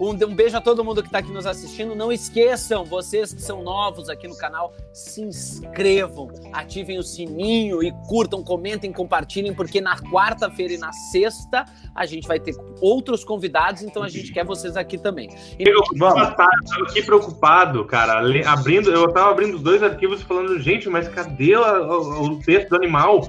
[0.00, 1.94] Um, um beijo a todo mundo que está aqui nos assistindo.
[1.94, 7.92] Não esqueçam, vocês que são novos aqui no canal, se inscrevam, ativem o sininho e
[8.08, 13.82] curtam, comentem, compartilhem, porque na quarta-feira e na sexta a gente vai ter outros convidados,
[13.82, 15.28] então a gente quer vocês aqui também.
[15.58, 16.28] E- Eu Vamos.
[16.34, 16.48] tava
[16.88, 21.56] aqui preocupado, cara, abrindo, eu tava abrindo os dois arquivos e falando, gente, mas cadê
[21.56, 23.28] o, o- o texto do animal?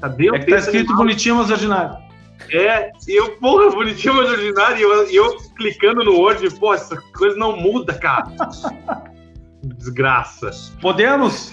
[0.00, 0.98] Cadê o É que tá texto escrito animal?
[0.98, 2.03] bonitinho, mas ordinário.
[2.52, 6.96] É, e eu, porra, bonitinho, mas ordinário, e eu, eu clicando no Word, pô, essa
[7.16, 8.26] coisa não muda, cara.
[9.62, 10.50] Desgraça.
[10.80, 11.52] Podemos?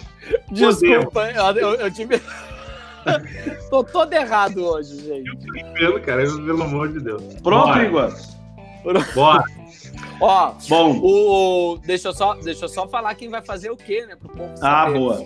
[0.52, 2.22] Desculpa, eu, eu- eu tive.
[3.70, 5.36] Tô todo errado hoje, gente.
[5.38, 7.24] Clicando, cara, pelo amor de Deus.
[7.42, 7.78] Pronto.
[7.80, 8.14] Igor?
[9.16, 9.44] Bora.
[10.20, 11.00] Ó, Bom.
[11.02, 14.16] o, deixa, eu só, deixa eu só falar quem vai fazer o quê, né?
[14.16, 15.00] Pro povo Ah, saber.
[15.00, 15.26] boa.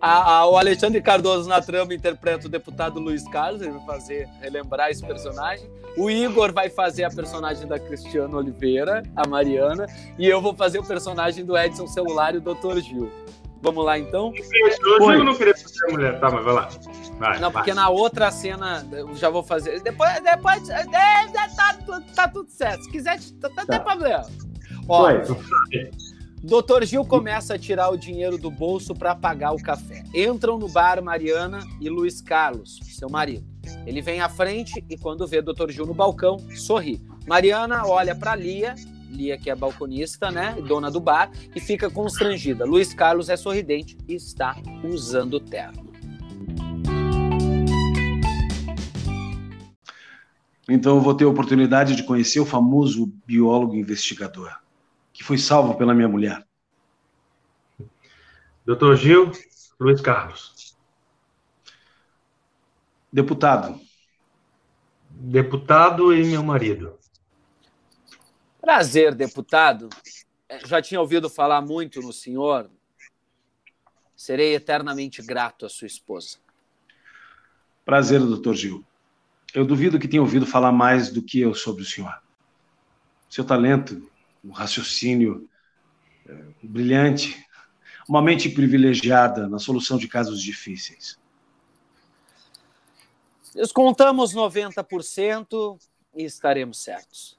[0.00, 4.28] A- a- o Alexandre Cardoso na trama interpreta o deputado Luiz Carlos, ele vai fazer
[4.40, 5.68] relembrar esse personagem.
[5.96, 10.78] O Igor vai fazer a personagem da Cristiana Oliveira, a Mariana, e eu vou fazer
[10.78, 12.78] o personagem do Edson Celular e o Dr.
[12.80, 13.10] Gil.
[13.60, 14.32] Vamos lá então?
[14.36, 15.12] Eu Foi.
[15.14, 16.20] digo não queria fazer a mulher.
[16.20, 16.68] Tá, mas vai lá.
[17.18, 17.60] Vai, Não, vai.
[17.60, 19.80] porque na outra cena eu já vou fazer.
[19.80, 21.76] Depois, depois é, é, tá,
[22.14, 22.84] tá tudo certo.
[22.84, 23.80] Se quiser, tá, não tem Tá.
[23.80, 24.24] problema.
[24.88, 25.22] Ó, Foi.
[26.42, 30.04] Doutor Gil começa a tirar o dinheiro do bolso para pagar o café.
[30.14, 33.44] Entram no bar Mariana e Luiz Carlos, seu marido.
[33.84, 37.02] Ele vem à frente e quando vê Doutor Gil no balcão, sorri.
[37.26, 38.74] Mariana olha para Lia,
[39.10, 42.64] Lia que é balconista, né, dona do bar, e fica constrangida.
[42.64, 45.88] Luiz Carlos é sorridente e está usando terno.
[50.68, 54.52] Então eu vou ter a oportunidade de conhecer o famoso biólogo investigador,
[55.18, 56.46] que foi salvo pela minha mulher.
[58.64, 59.32] Doutor Gil,
[59.80, 60.76] Luiz Carlos.
[63.12, 63.80] Deputado,
[65.10, 66.96] Deputado e meu marido.
[68.60, 69.88] Prazer, deputado.
[70.64, 72.70] Já tinha ouvido falar muito no senhor.
[74.14, 76.38] Serei eternamente grato à sua esposa.
[77.84, 78.84] prazer, doutor Gil.
[79.52, 82.14] Eu duvido que tenha ouvido falar mais do que eu sobre o senhor.
[83.28, 84.08] Seu talento,
[84.44, 85.48] um raciocínio
[86.26, 87.44] eh, brilhante,
[88.08, 91.18] uma mente privilegiada na solução de casos difíceis.
[93.54, 95.78] Descontamos 90%
[96.14, 97.38] e estaremos certos.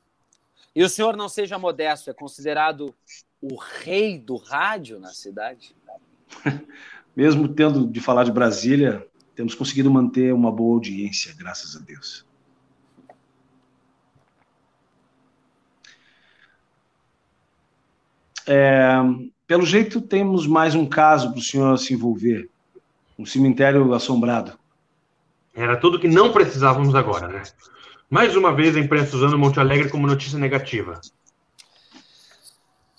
[0.76, 2.94] E o senhor não seja modesto, é considerado
[3.42, 5.76] o rei do rádio na cidade?
[7.16, 12.26] Mesmo tendo de falar de Brasília, temos conseguido manter uma boa audiência, graças a Deus.
[18.52, 18.96] É,
[19.46, 22.50] pelo jeito, temos mais um caso para o senhor se envolver.
[23.18, 24.58] Um cemitério assombrado.
[25.54, 27.44] Era tudo que não precisávamos agora, né?
[28.10, 31.00] Mais uma vez a imprensa usando Monte Alegre como notícia negativa.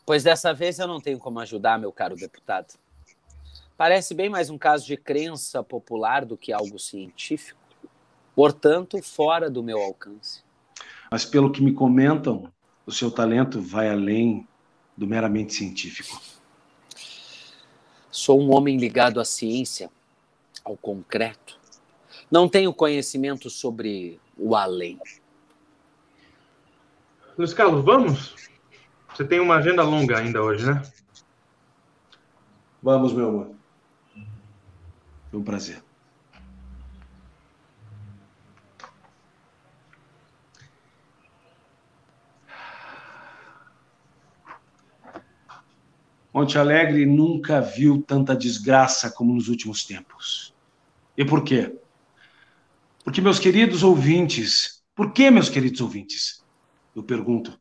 [0.06, 2.74] Pois dessa vez eu não tenho como ajudar, meu caro deputado.
[3.76, 7.58] Parece bem mais um caso de crença popular do que algo científico.
[8.36, 10.44] Portanto, fora do meu alcance.
[11.10, 12.52] Mas pelo que me comentam,
[12.86, 14.46] o seu talento vai além
[15.00, 16.20] do meramente científico.
[18.10, 19.90] Sou um homem ligado à ciência,
[20.62, 21.58] ao concreto.
[22.30, 25.00] Não tenho conhecimento sobre o além.
[27.38, 28.34] Luiz Carlos, vamos?
[29.14, 30.82] Você tem uma agenda longa ainda hoje, né?
[32.82, 33.54] Vamos, meu amor.
[35.30, 35.82] Foi um prazer.
[46.32, 50.54] Monte Alegre nunca viu tanta desgraça como nos últimos tempos.
[51.16, 51.74] E por quê?
[53.04, 56.44] Porque, meus queridos ouvintes, por que, meus queridos ouvintes?
[56.94, 57.58] Eu pergunto.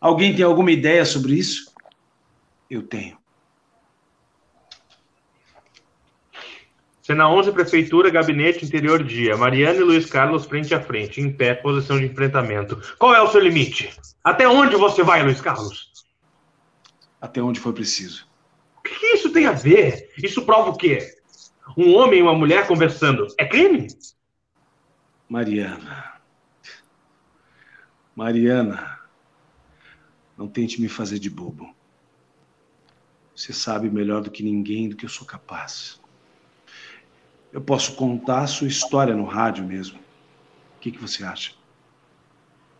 [0.00, 1.72] Alguém tem alguma ideia sobre isso?
[2.70, 3.18] Eu tenho.
[7.02, 9.34] Cena 11, Prefeitura, Gabinete Interior Dia.
[9.36, 12.78] Mariana e Luiz Carlos frente a frente, em pé, posição de enfrentamento.
[12.98, 13.90] Qual é o seu limite?
[14.22, 15.90] Até onde você vai, Luiz Carlos?
[17.20, 18.28] Até onde for preciso.
[18.78, 20.12] O que isso tem a ver?
[20.22, 21.16] Isso prova o quê?
[21.76, 23.88] Um homem e uma mulher conversando é crime?
[25.28, 26.20] Mariana.
[28.14, 29.00] Mariana.
[30.36, 31.74] Não tente me fazer de bobo.
[33.34, 36.00] Você sabe melhor do que ninguém do que eu sou capaz.
[37.52, 39.98] Eu posso contar a sua história no rádio mesmo.
[40.76, 41.54] O que, que você acha?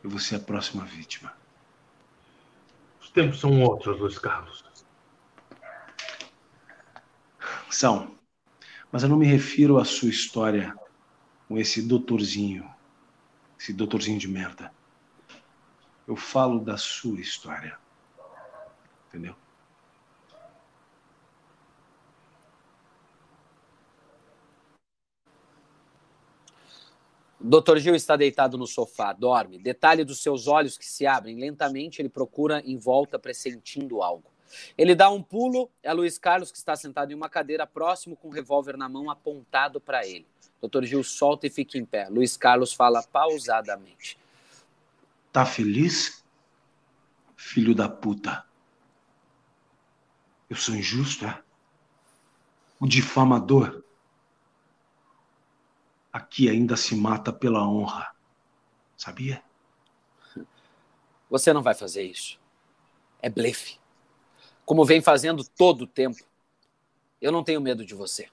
[0.03, 1.33] Eu vou ser a próxima vítima.
[3.09, 4.63] Os tempos são outros, Luiz Carlos.
[7.71, 8.15] São.
[8.93, 10.77] Mas eu não me refiro à sua história
[11.49, 12.71] com esse doutorzinho,
[13.59, 14.71] esse doutorzinho de merda.
[16.07, 17.79] Eu falo da sua história.
[19.09, 19.35] Entendeu?
[27.41, 27.79] Dr.
[27.79, 29.59] Gil está deitado no sofá, dorme.
[29.59, 31.39] Detalhe dos seus olhos que se abrem.
[31.39, 34.31] Lentamente ele procura em volta, pressentindo algo.
[34.77, 38.29] Ele dá um pulo, é Luiz Carlos que está sentado em uma cadeira próximo com
[38.29, 40.27] um revólver na mão apontado para ele.
[40.61, 40.85] Dr.
[40.85, 42.09] Gil solta e fica em pé.
[42.09, 44.19] Luiz Carlos fala pausadamente.
[45.33, 46.25] Tá feliz?
[47.37, 48.45] Filho da puta.
[50.51, 51.41] Eu sou injusto, é?
[52.81, 53.85] O difamador
[56.19, 58.13] aqui ainda se mata pela honra.
[58.97, 59.43] Sabia?
[61.31, 62.39] Você não vai fazer isso.
[63.21, 63.79] É blefe.
[64.65, 66.19] Como vem fazendo todo o tempo.
[67.21, 68.29] Eu não tenho medo de você.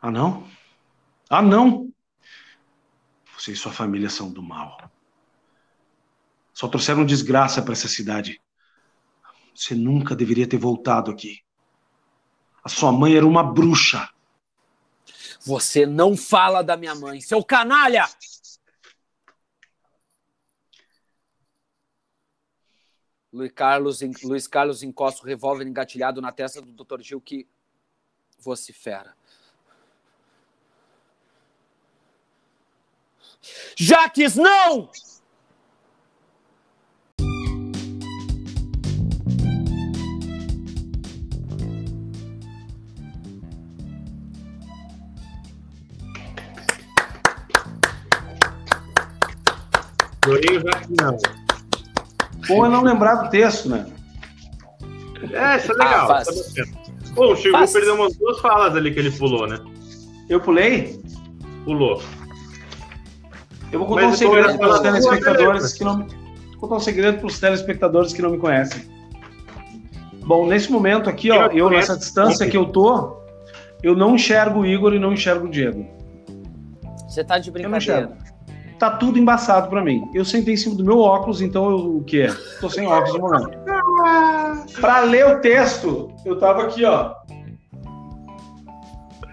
[0.00, 0.48] Ah, não?
[1.28, 1.92] Ah, não!
[3.36, 4.90] Você e sua família são do mal.
[6.52, 8.40] Só trouxeram desgraça para essa cidade.
[9.54, 11.40] Você nunca deveria ter voltado aqui.
[12.64, 14.11] A sua mãe era uma bruxa.
[15.44, 18.08] Você não fala da minha mãe, seu canalha!
[23.32, 27.00] Luiz Carlos, Luiz Carlos encosta o revólver engatilhado na testa do Dr.
[27.00, 27.48] Gil que
[28.38, 29.16] vocifera.
[33.76, 34.90] Jaques, não!
[51.00, 51.18] Não.
[52.48, 53.86] Bom é não lembrar do texto, né?
[55.32, 56.10] É, isso é legal.
[56.10, 56.32] Ah, tá
[57.14, 57.72] Pô, o Chico faz.
[57.72, 59.60] perdeu umas duas falas ali que ele pulou, né?
[60.28, 61.00] Eu pulei?
[61.64, 62.02] Pulou.
[63.70, 67.18] Eu vou contar Mas um segredo para os telespectadores que não vou contar um segredo
[67.18, 68.90] para os telespectadores que não me conhecem.
[70.24, 73.16] Bom, nesse momento aqui, ó, eu nessa distância que eu tô,
[73.82, 75.86] eu não enxergo o Igor e não enxergo o Diego.
[77.08, 78.21] Você tá de brincadeira
[78.82, 80.10] tá tudo embaçado para mim.
[80.12, 82.34] Eu sentei em cima do meu óculos, então eu, o que é?
[82.60, 83.56] Tô sem óculos no momento.
[84.80, 87.14] Para ler o texto, eu tava aqui, ó.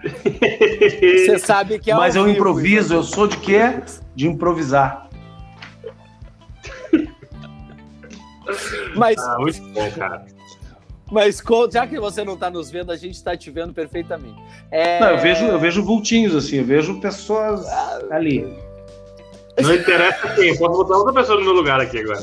[0.04, 3.82] Você sabe que é Mas eu vivo, improviso, eu sou de quê?
[4.14, 5.10] De improvisar.
[8.94, 10.26] Mas ah, muito bom, cara.
[11.10, 11.42] Mas
[11.72, 14.40] já que você não está nos vendo, a gente está te vendo perfeitamente.
[14.70, 15.00] É...
[15.00, 17.66] Não, eu vejo, eu vejo vultinhos assim, eu vejo pessoas
[18.12, 18.69] ali.
[19.62, 22.20] Não interessa quem, posso botar outra pessoa no meu lugar aqui agora.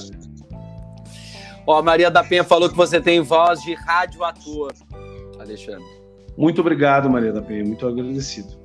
[1.65, 4.73] Ó, a Maria da Penha falou que você tem voz de rádio ator,
[5.39, 5.85] Alexandre.
[6.37, 8.55] Muito obrigado, Maria da Penha, muito agradecido.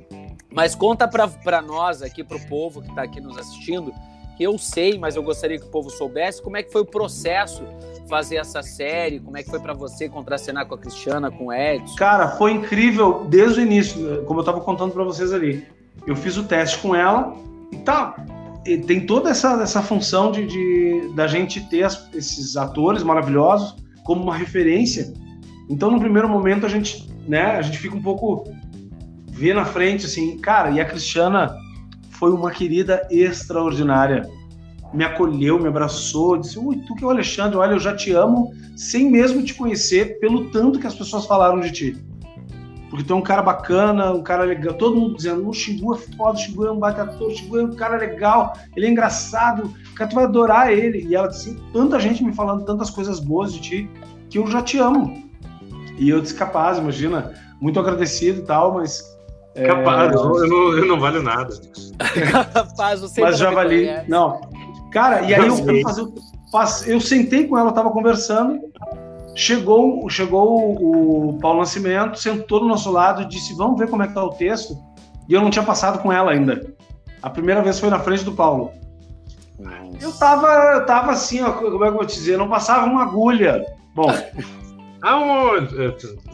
[0.51, 3.93] Mas conta para nós aqui, para o povo que está aqui nos assistindo,
[4.37, 6.87] que eu sei, mas eu gostaria que o povo soubesse como é que foi o
[6.87, 7.63] processo
[8.09, 11.53] fazer essa série, como é que foi para você contracenar com a Cristiana, com o
[11.53, 11.97] Edson.
[11.97, 15.67] Cara, foi incrível desde o início, como eu estava contando para vocês ali.
[16.07, 17.35] Eu fiz o teste com ela
[17.71, 18.15] e tá,
[18.87, 24.23] tem toda essa, essa função de, de da gente ter as, esses atores maravilhosos como
[24.23, 25.13] uma referência.
[25.69, 28.45] Então, no primeiro momento, a gente, né, a gente fica um pouco
[29.29, 31.57] vê na frente, assim, cara, e a Cristiana
[32.11, 34.29] foi uma querida extraordinária.
[34.93, 38.13] Me acolheu, me abraçou, disse: Ui, tu que é o Alexandre, olha, eu já te
[38.13, 42.05] amo, sem mesmo te conhecer, pelo tanto que as pessoas falaram de ti.
[42.93, 44.75] Porque tu é um cara bacana, um cara legal.
[44.75, 47.59] Todo mundo dizendo, o Shibu é foda, o Shibu é um baita ator, o Shibu
[47.59, 51.07] é um cara legal, ele é engraçado, cara, tu vai adorar ele.
[51.09, 53.91] E ela disse, tanta gente me falando tantas coisas boas de ti,
[54.29, 55.27] que eu já te amo.
[55.97, 59.03] E eu disse, capaz, imagina, muito agradecido e tal, mas
[59.55, 60.15] é, capaz, é...
[60.15, 61.49] eu, não, eu não valho nada.
[62.53, 63.89] Capaz, você Mas já vali.
[64.07, 64.39] Não.
[64.93, 66.07] Cara, e aí eu fui fazer.
[66.87, 68.61] Eu sentei com ela, eu tava conversando.
[69.35, 74.09] Chegou, chegou o Paulo Nascimento, sentou do nosso lado e disse: Vamos ver como é
[74.09, 74.77] que tá o texto.
[75.29, 76.75] E eu não tinha passado com ela ainda.
[77.23, 78.73] A primeira vez foi na frente do Paulo.
[79.59, 80.05] Nossa.
[80.05, 82.37] Eu tava, eu tava assim, ó, como é que eu vou te dizer?
[82.37, 83.65] Não passava uma agulha.
[83.95, 84.13] Bom.
[85.01, 85.75] Aonde?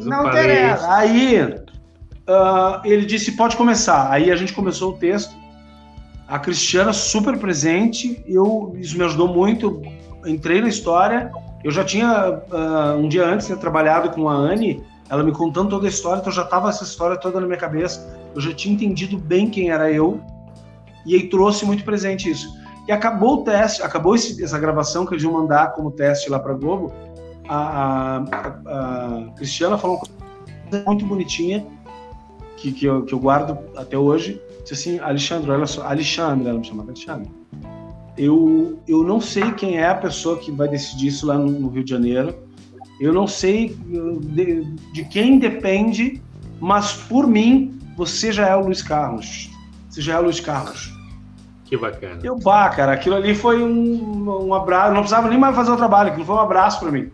[0.01, 0.92] Não interessa.
[0.92, 4.11] Aí uh, ele disse: pode começar.
[4.11, 5.36] Aí a gente começou o texto.
[6.26, 9.80] A Cristiana super presente, eu, isso me ajudou muito.
[10.22, 11.30] Eu entrei na história
[11.65, 15.71] eu já tinha, uh, um dia antes, né, trabalhado com a Anne, ela me contando
[15.71, 18.19] toda a história, então já estava essa história toda na minha cabeça.
[18.35, 20.21] Eu já tinha entendido bem quem era eu,
[21.05, 22.57] e aí trouxe muito presente isso.
[22.87, 26.39] E acabou o teste, acabou esse, essa gravação que eles iam mandar como teste lá
[26.39, 26.93] para Globo.
[27.49, 30.07] A, a, a, Cristiana falou uma
[30.71, 31.67] coisa muito bonitinha,
[32.57, 34.41] que, que, eu, que eu guardo até hoje.
[34.63, 37.31] Disse assim: Alexandre, olha só, Alexandre, ela me chamava Alexandre
[38.19, 41.69] eu, eu não sei quem é a pessoa que vai decidir isso lá no, no
[41.69, 42.35] Rio de Janeiro.
[43.01, 43.77] Eu não sei
[44.21, 46.21] de, de, quem depende,
[46.59, 49.51] mas por mim, você já é o Luiz Carlos.
[49.89, 50.93] Você já é o Luiz Carlos.
[51.64, 52.19] Que bacana.
[52.25, 54.89] Eu, bah, cara, aquilo ali foi um, um abraço.
[54.89, 57.09] Não precisava nem mais fazer o trabalho, aquilo foi um abraço para mim.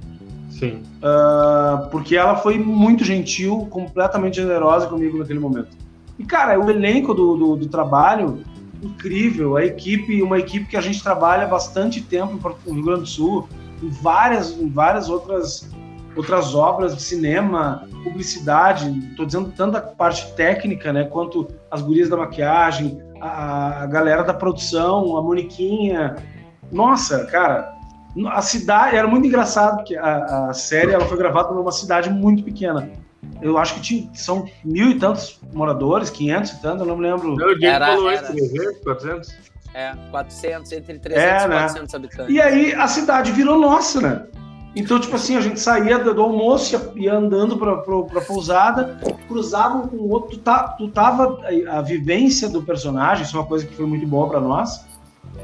[0.49, 0.83] Sim.
[1.03, 5.77] Uh, porque ela foi muito gentil, completamente generosa comigo naquele momento.
[6.19, 8.39] E, cara, o elenco do, do, do trabalho
[8.87, 9.57] incrível.
[9.57, 13.49] A equipe, uma equipe que a gente trabalha bastante tempo no Rio Grande do Sul,
[13.83, 15.71] em várias, em várias outras,
[16.17, 18.91] outras obras de cinema, publicidade.
[19.11, 24.23] Estou dizendo tanto a parte técnica, né, quanto as gurias da maquiagem, a, a galera
[24.23, 26.17] da produção, a Moniquinha.
[26.71, 27.73] Nossa, cara,
[28.29, 32.43] a cidade era muito engraçado porque a, a série ela foi gravada numa cidade muito
[32.43, 33.04] pequena
[33.43, 37.03] eu acho que tinha, são mil e tantos moradores, 500 e tanto, eu não me
[37.03, 37.37] lembro.
[37.37, 38.27] Diego era, falou era...
[38.27, 39.35] 300, 400?
[39.75, 41.97] É, 400, entre 300 é, e 400 né?
[41.97, 42.35] habitantes.
[42.35, 44.27] E aí a cidade virou nossa, né?
[44.77, 48.99] Então, tipo assim, a gente saía do, almoço, ia, ia andando para pra pousada,
[49.29, 53.41] cruzava com o outro, tu, tá, tu tava, a, a vivência do personagem, isso é
[53.41, 54.85] uma coisa que foi muito boa para nós,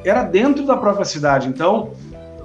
[0.04, 1.48] era dentro da própria cidade.
[1.48, 1.92] Então,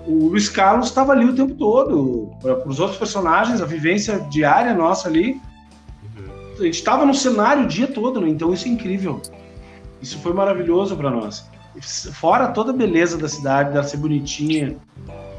[0.07, 2.31] o Luiz Carlos estava ali o tempo todo.
[2.41, 5.41] Para os outros personagens, a vivência diária nossa ali.
[6.17, 6.53] Uhum.
[6.59, 8.29] A gente estava no cenário o dia todo, né?
[8.29, 9.21] então isso é incrível.
[10.01, 11.49] Isso foi maravilhoso para nós.
[12.13, 14.77] Fora toda a beleza da cidade, dela ser bonitinha,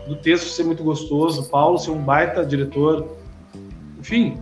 [0.07, 3.07] do texto ser muito gostoso, o Paulo ser um baita diretor.
[3.99, 4.39] Enfim,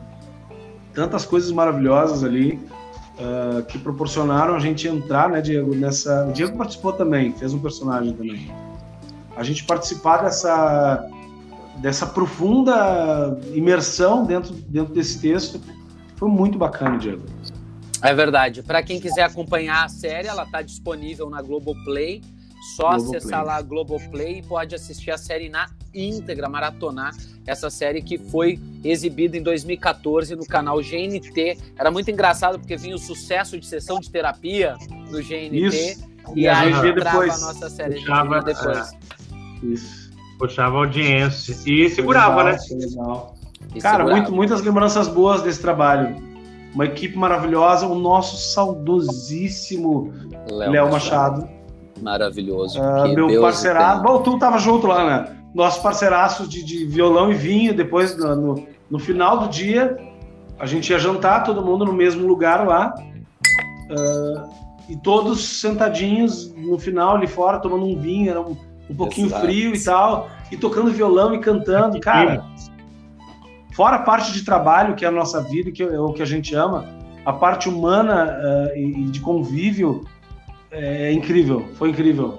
[0.93, 2.59] tantas coisas maravilhosas ali
[3.19, 6.27] uh, que proporcionaram a gente entrar, né, Diego, nessa.
[6.27, 8.64] O Diego participou também, fez um personagem também
[9.37, 11.09] a gente participar dessa,
[11.77, 15.61] dessa profunda imersão dentro, dentro desse texto
[16.17, 17.23] foi muito bacana, Diego.
[18.03, 18.63] É verdade.
[18.63, 22.23] Para quem quiser acompanhar a série, ela está disponível na Globoplay.
[22.77, 23.19] Só Globoplay.
[23.19, 27.13] acessar lá a Globoplay e pode assistir a série na íntegra, maratonar
[27.47, 31.59] essa série que foi exibida em 2014 no canal GNT.
[31.79, 34.77] Era muito engraçado porque vinha o sucesso de sessão de terapia
[35.11, 35.67] do GNT.
[35.67, 36.15] Isso.
[36.35, 37.35] E, e a gente depois.
[37.35, 38.93] a nossa série, a gente depois.
[38.93, 39.24] É.
[39.65, 40.11] Isso.
[40.39, 41.57] Puxava audiência.
[41.67, 42.87] E segurava, legal, né?
[42.87, 43.35] Legal.
[43.81, 46.17] Cara, muito, muitas lembranças boas desse trabalho.
[46.75, 50.13] Uma equipe maravilhosa, o nosso saudosíssimo
[50.51, 51.43] Léo Machado.
[51.43, 51.65] Machado.
[52.03, 52.81] Maravilhoso.
[52.81, 54.03] Uh, meu parceiraço.
[54.03, 55.37] Bom, tu tava junto lá, né?
[55.55, 57.75] Nossos parceiraços de, de violão e vinho.
[57.75, 59.97] Depois, no, no final do dia,
[60.59, 62.95] a gente ia jantar, todo mundo no mesmo lugar lá.
[63.91, 68.31] Uh, e todos sentadinhos no final ali fora, tomando um vinho.
[68.31, 68.57] Era um,
[68.89, 69.45] um pouquinho Exato.
[69.45, 72.45] frio e tal, e tocando violão e cantando, cara.
[73.73, 76.27] Fora a parte de trabalho, que é a nossa vida, que é o que a
[76.27, 76.87] gente ama,
[77.25, 80.05] a parte humana uh, e de convívio
[80.71, 82.39] é incrível, foi incrível.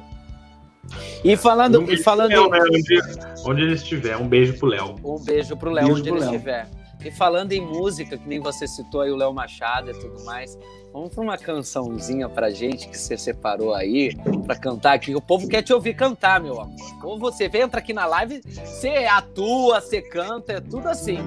[1.24, 1.82] E falando.
[1.82, 2.30] Um falando...
[2.30, 2.60] Léo, né?
[2.60, 3.02] onde,
[3.46, 4.96] onde ele estiver, um beijo pro Léo.
[5.04, 6.32] Um beijo pro Léo, onde ele Léo.
[6.32, 6.70] estiver.
[7.04, 10.58] E falando em música, que nem você citou aí o Léo Machado e tudo mais,
[10.96, 14.16] vamos para uma cançãozinha pra gente que você separou aí
[14.46, 15.14] para cantar aqui.
[15.14, 16.74] O povo quer te ouvir cantar, meu amor.
[17.04, 21.18] Ou você entra aqui na live, você atua, você canta, é tudo assim.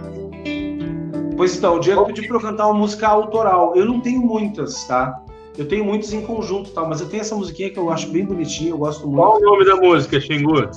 [1.36, 3.76] Pois então, o Diego pediu para eu cantar uma música autoral.
[3.76, 5.22] Eu não tenho muitas, tá?
[5.58, 6.82] Eu tenho muitas em conjunto, tá?
[6.84, 9.16] Mas eu tenho essa musiquinha que eu acho bem bonitinha, eu gosto muito.
[9.16, 10.70] Qual o nome da música, Xingu?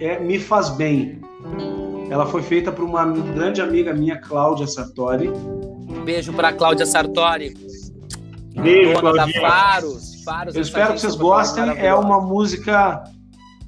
[0.00, 1.20] É Me Faz Bem.
[2.08, 5.28] Ela foi feita por uma grande amiga minha, Cláudia Sartori.
[5.28, 7.54] Um beijo para Cláudia Sartori.
[8.62, 9.40] Beijo, da Claudinha.
[9.40, 10.22] Faros.
[10.24, 11.64] Faros Eu espero que vocês gostem.
[11.78, 13.02] É uma música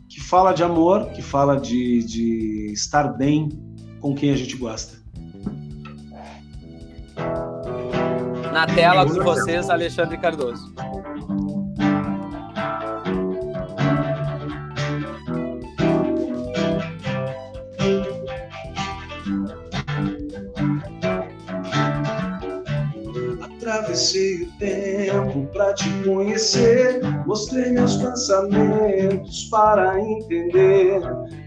[0.09, 3.49] que fala de amor, que fala de, de estar bem
[4.01, 4.99] com quem a gente gosta.
[8.53, 10.75] Na tela com vocês, Alexandre Cardoso.
[24.01, 31.03] Atravessei o tempo pra te conhecer, mostrei meus pensamentos para entender.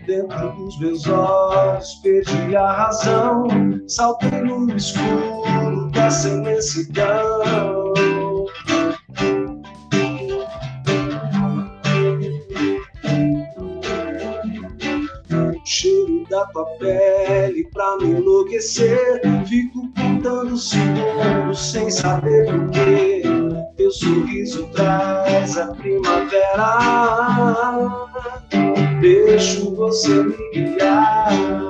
[0.06, 3.48] Dentro dos meus olhos perdi a razão,
[3.88, 7.42] saltei no escuro dessa imensidão.
[15.32, 17.13] O cheiro da tua pele
[17.72, 19.22] pra me enlouquecer.
[19.46, 23.24] Fico contando segundos sem saber porquê.
[23.78, 26.78] Teu sorriso traz a primavera.
[29.02, 31.63] Deixo você me guiar.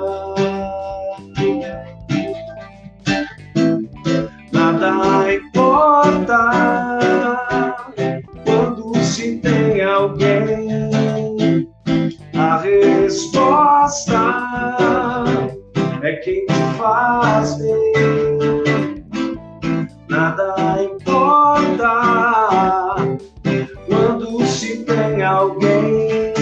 [16.24, 19.04] Quem te faz bem.
[20.08, 21.92] Nada importa
[23.86, 26.32] quando se tem alguém.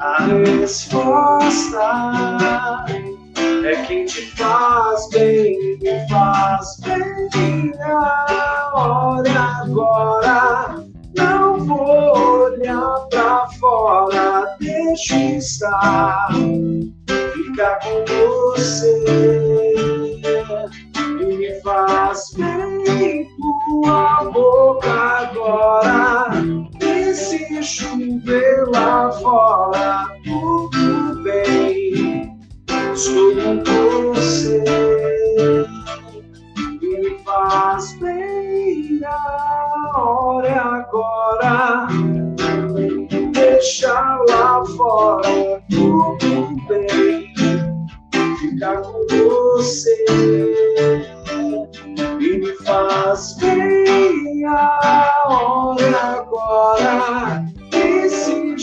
[0.00, 1.84] A resposta
[3.62, 7.72] é quem te faz bem, me faz bem.
[8.72, 10.82] Olha agora,
[11.14, 16.30] não vou olhar pra fora, deixa estar,
[17.60, 19.04] ficar com você.
[21.20, 23.28] E me faz bem
[23.66, 26.30] tua boca agora.
[26.80, 32.38] E se chover lá fora, tudo bem.
[32.94, 33.34] Estou
[33.64, 34.64] com você
[36.82, 41.88] e me faz bem a hora agora.
[43.32, 47.19] Deixa lá fora tudo bem,
[48.60, 50.04] ficar com você
[52.20, 57.42] e me faz bem a hora agora.
[57.72, 58.56] E se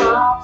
[0.00, 0.40] lá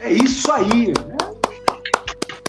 [0.00, 0.92] É isso aí.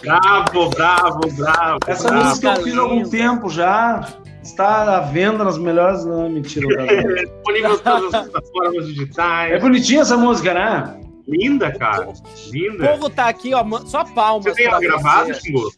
[0.02, 1.80] Bravo, bravo, bravo.
[1.86, 2.30] Essa bravo.
[2.30, 4.08] música eu fiz há algum tempo já.
[4.42, 6.04] Está à venda nas melhores.
[6.06, 6.66] Não, mentira.
[6.68, 7.16] não tá vendo.
[7.16, 9.54] disponível em todas as plataformas digitais.
[9.54, 11.02] É bonitinha essa música, né?
[11.28, 12.10] Linda, cara.
[12.10, 12.14] O
[12.52, 12.88] Linda.
[12.88, 14.46] povo tá aqui, ó, só palmas.
[14.46, 15.34] Você tem ela gravada.
[15.34, 15.72] Xingu?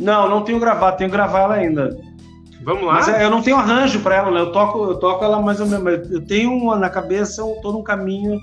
[0.00, 1.96] Não, não tenho gravado, tenho que gravar ela ainda.
[2.64, 2.94] Vamos lá.
[2.94, 4.40] Mas é, eu não tenho arranjo para ela, né?
[4.40, 6.10] Eu toco, eu toco ela mais ou menos.
[6.10, 8.38] Eu tenho uma na cabeça, eu tô num caminho.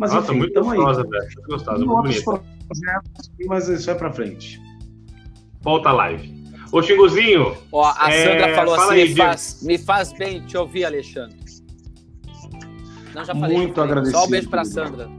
[0.00, 0.64] Mas Nossa, enfim, muito aí.
[0.64, 1.22] gostosa, velho.
[1.24, 2.24] Muito gostosa, muito bonita.
[2.24, 4.58] projetos, mas isso é pra frente.
[5.60, 6.40] Volta a live.
[6.72, 10.40] Ô, Xinguzinho, Ó, a É, Sandra falou fala assim: aí, me, faz, me faz bem
[10.46, 11.36] te ouvir, Alexandre.
[13.14, 13.56] Não, já falei.
[13.58, 13.74] Muito falei.
[13.74, 14.30] Só um agradecido.
[14.30, 15.10] beijo pra Sandra.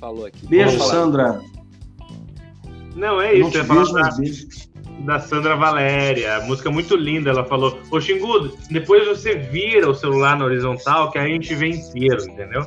[0.00, 0.46] Falou aqui.
[0.46, 0.78] Beijo.
[0.80, 1.40] Sandra.
[2.96, 3.58] não é não isso.
[3.58, 4.10] Eu ia falar da,
[5.14, 6.40] da Sandra Valéria.
[6.46, 7.28] Música muito linda.
[7.28, 11.68] Ela falou: Ô, Xingu, depois você vira o celular na horizontal que a gente vê
[11.68, 12.64] inteiro, entendeu?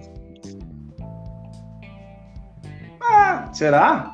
[3.53, 4.11] Será?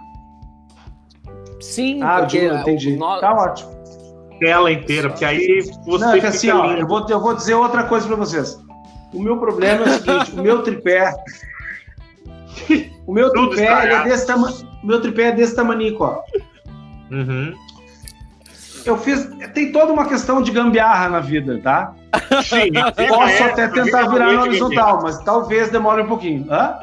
[1.60, 2.93] Sim, Ah, porque eu entendi.
[2.93, 3.72] o no- Tá ótimo.
[4.39, 7.36] Tela inteira, porque aí você Não, é que fica assim, ó, eu vou, eu vou
[7.36, 8.58] dizer outra coisa pra vocês.
[9.14, 11.14] O meu problema é o seguinte, o meu tripé.
[13.06, 14.56] O meu Tudo tripé ele é desse tamanho.
[14.84, 16.22] O meu tripé é desse tamanico, ó.
[17.12, 17.54] Uhum.
[18.86, 19.30] Eu fiz.
[19.54, 21.93] Tem toda uma questão de gambiarra na vida, tá?
[22.43, 22.72] Sim,
[23.10, 26.47] Posso é, até tentar virar na horizontal, mas talvez demore um pouquinho.
[26.52, 26.76] Hã?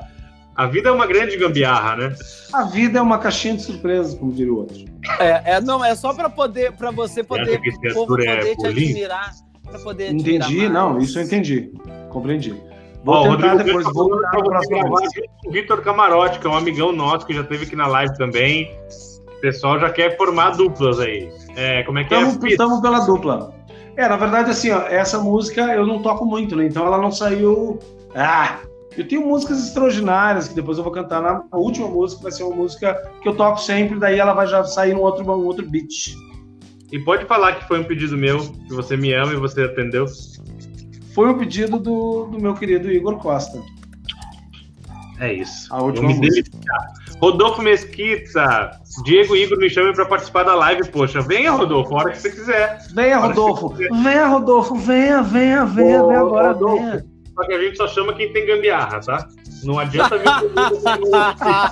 [0.59, 2.17] A vida é uma grande gambiarra, né?
[2.53, 4.77] A vida é uma caixinha de surpresas, como diria o outro.
[5.21, 8.57] É, é, não, é só pra poder, para você poder, o povo é poder te
[8.57, 8.67] político?
[8.67, 10.69] admirar, pra poder Entendi?
[10.69, 11.73] Não, isso eu entendi.
[12.11, 12.61] Compreendi.
[13.05, 16.91] Vou Ó, tentar Rodrigo depois, vou tentar com o Vitor Camarote, que é um amigão
[16.91, 18.69] nosso que já esteve aqui na live também.
[19.37, 21.31] O pessoal já quer formar duplas aí.
[21.55, 22.19] É, como é que é?
[22.19, 22.49] Estamos Pita?
[22.49, 23.55] estamos pela dupla.
[23.97, 26.67] É, na verdade, assim, ó, essa música eu não toco muito, né?
[26.67, 27.79] Então ela não saiu.
[28.13, 28.59] Ah!
[28.99, 32.43] Eu tenho músicas extraordinárias que depois eu vou cantar na a última música, vai ser
[32.43, 35.65] uma música que eu toco sempre, daí ela vai já sair num outro, um outro
[35.65, 36.17] beat.
[36.91, 40.05] E pode falar que foi um pedido meu, que você me ama e você atendeu.
[41.15, 43.63] Foi um pedido do, do meu querido Igor Costa.
[45.21, 45.73] É isso.
[45.73, 46.59] A última Eu me música.
[47.21, 48.73] Rodolfo Mesquita,
[49.05, 51.21] Diego e Igor me chamem para participar da live, poxa.
[51.21, 52.81] Venha, Rodolfo, a hora que você quiser.
[52.93, 53.69] Venha, Rodolfo!
[53.69, 54.75] Venha, Rodolfo!
[54.75, 56.83] Venha, venha, venha, Ô, venha agora, Rodolfo.
[56.83, 57.18] venha.
[57.39, 59.29] Só que a gente só chama quem tem gambiarra, tá?
[59.63, 60.27] Não adianta vir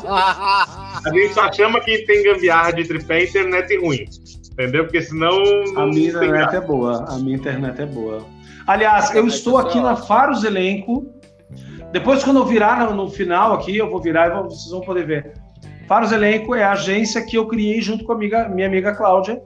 [0.06, 4.04] A gente só chama quem tem gambiarra de tripé e internet ruim.
[4.52, 4.84] Entendeu?
[4.84, 5.42] Porque senão.
[5.76, 7.04] A minha internet é boa.
[7.08, 8.24] A minha internet é boa.
[8.64, 11.04] Aliás, eu estou aqui na Faros Elenco.
[11.90, 15.32] Depois, quando eu virar no, final aqui, eu vou virar e vocês vão poder ver.
[15.88, 19.42] Faros Elenco é a agência que eu criei junto com a amiga- minha amiga Cláudia.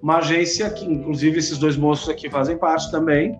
[0.00, 3.36] Uma agência que, inclusive, esses dois moços aqui fazem parte também.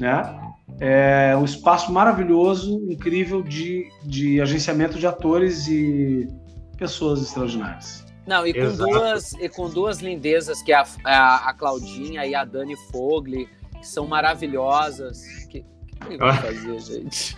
[0.00, 0.45] Né?
[0.78, 6.28] É um espaço maravilhoso, incrível de, de agenciamento de atores e
[6.76, 8.04] pessoas extraordinárias.
[8.26, 8.90] Não, e com, Exato.
[8.90, 13.48] duas, e com duas lindezas, que é a, a, a Claudinha e a Dani Fogli,
[13.80, 15.22] que são maravilhosas.
[15.48, 15.66] Que, que
[16.08, 16.34] ele vai Ah.
[16.34, 17.36] fazer, gente?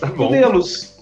[0.00, 0.24] Tá bom.
[0.24, 0.98] Modelos.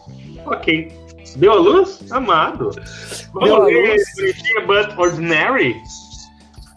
[0.47, 0.93] Ok.
[1.37, 2.11] Deu a luz?
[2.13, 2.71] Amado.
[2.71, 4.03] Deu a Vamos ver luz.
[4.17, 5.77] Bonitinha But Ordinary.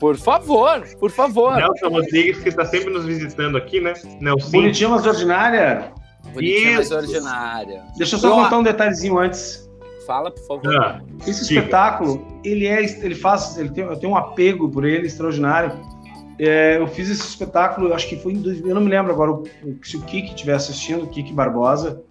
[0.04, 1.56] Por favor, por favor.
[1.56, 3.94] Nelson Rodrigues, que está sempre nos visitando aqui, né?
[4.20, 4.52] Nelson.
[4.52, 5.94] Bonitinha, mas ordinária.
[6.34, 7.84] Bonitinha, mas ordinária.
[7.98, 9.64] Deixa eu só Eu- contar um detalhezinho antes.
[10.06, 10.76] Fala, por favor.
[10.78, 11.62] Ah, Esse Diga.
[11.62, 15.72] espetáculo, ele é, ele faz, ele tem, eu tenho um apego por ele extraordinário.
[16.38, 19.14] É, eu fiz esse espetáculo, eu acho que foi em 2000, eu não me lembro
[19.14, 19.32] agora
[19.84, 22.04] se o Kiki estiver assistindo, o Kiki Barbosa,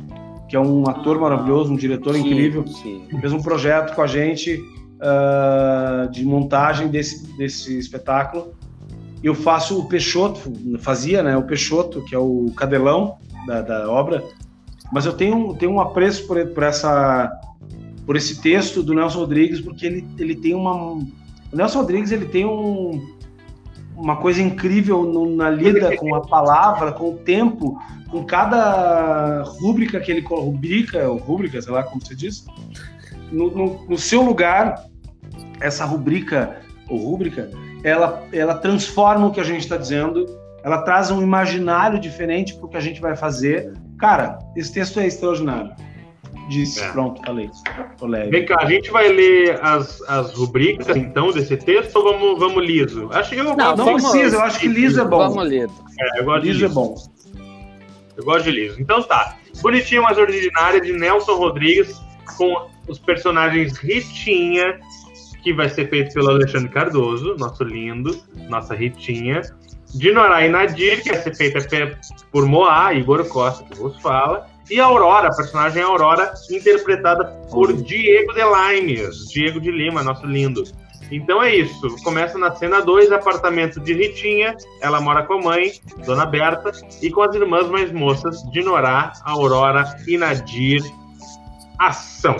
[0.48, 4.58] que é um ator maravilhoso, um diretor incrível, Que- fez um projeto com a gente
[5.02, 8.54] ah, de montagem desse, desse espetáculo.
[9.22, 11.36] Eu faço o Peixoto, fazia, né?
[11.36, 14.24] O Peixoto, que é o cadelão da, da obra.
[14.92, 17.30] Mas eu tenho, tenho um apreço por, por essa
[18.04, 20.74] por esse texto do Nelson Rodrigues, porque ele, ele tem uma.
[20.74, 21.06] O
[21.52, 23.00] Nelson Rodrigues ele tem um,
[23.96, 27.78] uma coisa incrível no- na lida com a palavra, com o tempo,
[28.10, 32.44] com cada rúbrica que ele rubrica, ou rúbrica, sei lá como você diz,
[33.30, 34.84] no, no- no seu lugar,
[35.60, 36.56] essa rubrica
[36.88, 37.50] ou rúbrica,
[37.84, 40.26] ela, ela transforma o que a gente está dizendo,
[40.62, 43.72] ela traz um imaginário diferente para o que a gente vai fazer.
[43.98, 45.72] Cara, esse texto é extraordinário.
[46.48, 46.88] Disse, É.
[46.90, 48.28] pronto, falei.
[48.28, 52.64] Vem cá, a gente vai ler as, as rubricas, então, desse texto ou vamos, vamos
[52.64, 53.08] liso?
[53.12, 55.18] Acho que eu, Não, Não vamos- precisa, eu acho que liso é bom.
[55.18, 55.68] Vamos ler.
[56.00, 56.74] é, eu gosto de Liso é liso.
[56.74, 56.94] bom.
[58.16, 58.80] Eu gosto de liso.
[58.80, 59.36] Então tá.
[59.62, 62.00] Bonitinha, mas ordinária, de Nelson Rodrigues,
[62.36, 64.80] com os personagens Ritinha,
[65.42, 68.18] que vai ser feito pelo Alexandre Cardoso, nosso lindo,
[68.48, 69.42] nossa Ritinha.
[69.94, 71.98] De Norai Nadir, que vai ser feita
[72.30, 74.46] por Moá, Igor Costa, que vos fala.
[74.70, 80.64] E Aurora, a personagem Aurora, interpretada por Diego Delaimes, Diego de Lima, nosso lindo.
[81.10, 81.94] Então é isso.
[82.02, 84.56] Começa na cena 2, apartamento de Ritinha.
[84.80, 85.72] Ela mora com a mãe,
[86.06, 86.72] Dona Berta,
[87.02, 90.82] e com as irmãs mais moças, Dinorá, Aurora e Nadir.
[91.78, 92.36] Ação!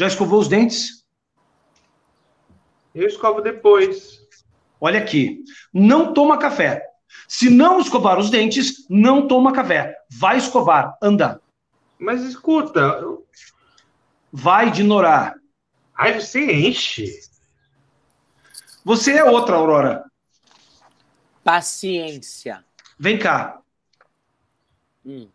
[0.00, 1.04] Já escovou os dentes?
[2.94, 4.18] Eu escovo depois.
[4.80, 5.44] Olha aqui.
[5.74, 6.82] Não toma café.
[7.28, 9.94] Se não escovar os dentes, não toma café.
[10.10, 10.96] Vai escovar.
[11.02, 11.42] Anda.
[11.98, 13.26] Mas escuta, eu-
[14.32, 15.34] Vai ignorar.
[15.94, 17.20] ai, você enche.
[18.82, 20.10] Você é outra, Aurora.
[21.44, 22.64] Paciência.
[22.98, 23.60] Vem cá.
[25.04, 25.28] Hum.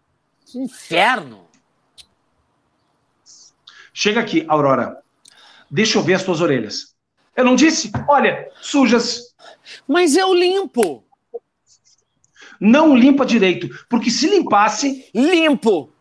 [0.43, 1.44] Que inferno.
[3.97, 5.01] Chega aqui, Aurora.
[5.71, 6.93] Deixa eu ver as tuas orelhas.
[7.33, 7.89] Eu não disse?
[8.09, 9.33] Olha, sujas.
[9.87, 11.05] Mas eu limpo.
[12.59, 13.69] Não limpa direito.
[13.89, 15.93] Porque se limpasse, Limpo.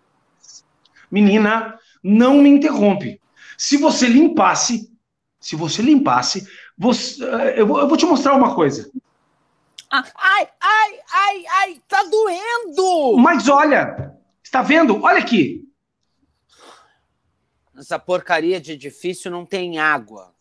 [1.08, 3.20] menina, não me interrompe.
[3.56, 4.90] Se você limpasse,
[5.38, 8.90] se você limpasse, você, eh, eu, vou, eu vou te mostrar uma coisa.
[9.88, 13.16] Ai, ai, ai, ai, tá doendo!
[13.18, 15.00] Mas olha, está vendo?
[15.00, 15.62] Olha aqui.
[17.76, 20.32] Essa porcaria de edifício não tem água.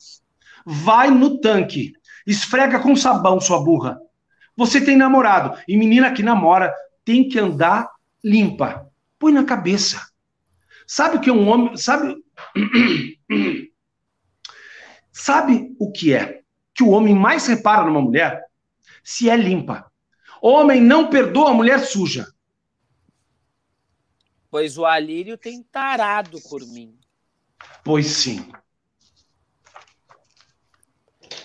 [0.66, 1.94] Vai no tanque.
[2.26, 4.00] Esfrega com sabão, sua burra.
[4.56, 5.60] Você tem namorado.
[5.68, 6.74] E menina que namora
[7.04, 7.90] tem que andar
[8.24, 8.90] limpa.
[9.18, 10.02] Põe na cabeça.
[10.86, 11.76] Sabe o que um homem.
[11.76, 12.16] Sabe.
[15.12, 16.42] Sabe o que é?
[16.74, 18.44] Que o homem mais repara numa mulher?
[19.04, 19.92] Se é limpa.
[20.42, 22.28] Homem não perdoa a mulher suja.
[24.50, 26.98] Pois o Alírio tem tarado por mim.
[27.84, 28.51] Pois sim.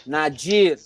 [0.06, 0.78] Nadir,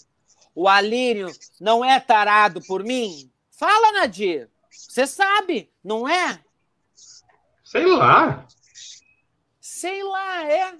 [0.55, 1.31] o Alírio
[1.61, 3.31] não é tarado por mim?
[3.51, 4.51] Fala, Nadir.
[4.71, 6.43] Você sabe, não é?
[7.65, 8.47] Sei lá.
[9.61, 10.77] Sei lá, é.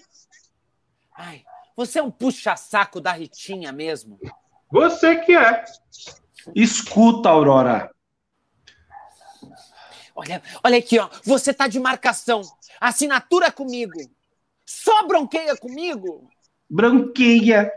[1.15, 1.45] Ai,
[1.77, 4.19] você é um puxa-saco da Ritinha mesmo.
[4.71, 5.65] Você que é.
[6.55, 7.95] Escuta, Aurora.
[10.15, 11.09] Olha, olha aqui, ó.
[11.25, 12.43] Você tá de marcação.
[12.81, 13.99] Assinatura comigo.
[14.73, 16.31] Só bronqueia comigo.
[16.69, 17.71] Branqueia.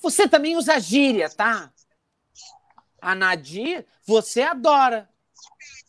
[0.00, 1.70] Você também usa gíria, tá?
[2.98, 5.06] A Nadir, você adora.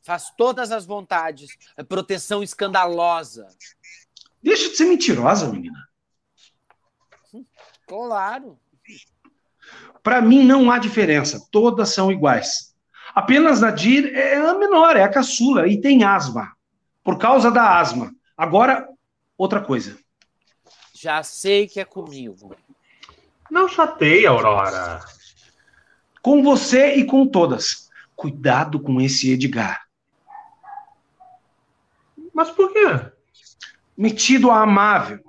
[0.04, 1.58] Faz todas as vontades.
[1.78, 3.48] É proteção escandalosa.
[4.42, 5.88] Deixa de ser mentirosa, menina.
[7.88, 8.60] Claro.
[10.04, 11.48] Para mim não há diferença.
[11.50, 12.76] Todas são iguais.
[13.16, 16.52] Apenas Nadir é a menor, é a caçula e tem asma.
[17.02, 18.14] Por causa da asma.
[18.38, 18.88] Agora,
[19.38, 19.98] outra coisa.
[20.94, 22.56] Já sei que é comigo.
[23.50, 25.00] Não chateia, Aurora.
[26.22, 27.90] Com você e com todas.
[28.16, 29.84] Cuidado com esse Edgar.
[32.34, 33.12] Mas por quê?
[33.96, 35.20] Metido a amável.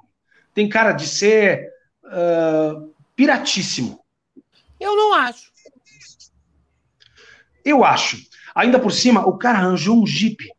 [0.54, 1.68] Tem cara de ser
[2.04, 4.02] uh, piratíssimo.
[4.80, 5.52] Eu não acho.
[7.64, 8.18] Eu acho.
[8.54, 10.50] Ainda por cima, o cara arranjou um jipe.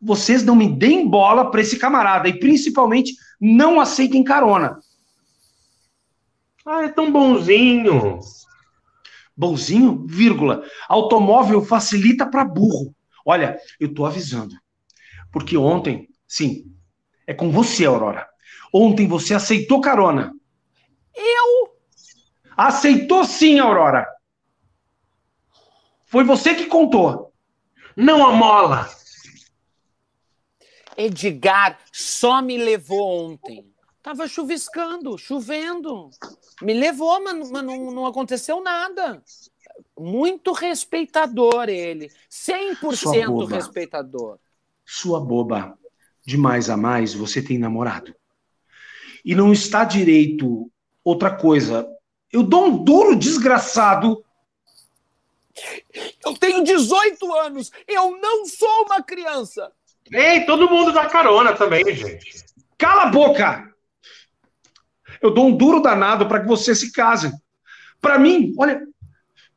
[0.00, 4.78] Vocês não me deem bola para esse camarada e principalmente não aceitem carona.
[6.66, 8.18] Ah, é tão bonzinho.
[9.36, 10.64] Bonzinho, vírgula.
[10.88, 12.94] Automóvel facilita para burro.
[13.24, 14.54] Olha, eu tô avisando.
[15.30, 16.64] Porque ontem, sim,
[17.26, 18.26] é com você, Aurora.
[18.72, 20.32] Ontem você aceitou carona.
[21.14, 21.78] Eu?
[22.56, 24.06] Aceitou sim, Aurora.
[26.06, 27.32] Foi você que contou.
[27.96, 28.88] Não amola.
[30.98, 33.72] Edgar só me levou ontem.
[34.02, 36.10] Tava chuviscando, chovendo.
[36.60, 39.22] Me levou, mas, mas não, não aconteceu nada.
[39.96, 42.10] Muito respeitador ele.
[42.28, 44.38] 100% respeitador.
[44.84, 45.78] Sua boba.
[46.26, 48.12] De mais a mais, você tem namorado.
[49.24, 50.68] E não está direito
[51.04, 51.88] outra coisa.
[52.32, 54.24] Eu dou um duro desgraçado.
[56.24, 57.70] Eu tenho 18 anos.
[57.86, 59.72] Eu não sou uma criança.
[60.12, 62.44] Ei, todo mundo dá carona também, gente.
[62.76, 63.68] Cala a boca!
[65.20, 67.32] Eu dou um duro danado para que você se case.
[68.00, 68.80] Para mim, olha,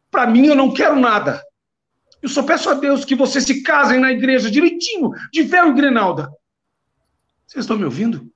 [0.09, 1.41] para mim eu não quero nada.
[2.21, 5.73] Eu só peço a Deus que vocês se casem na igreja direitinho, de ferro e
[5.73, 6.29] grinalda.
[7.47, 8.31] Vocês estão me ouvindo?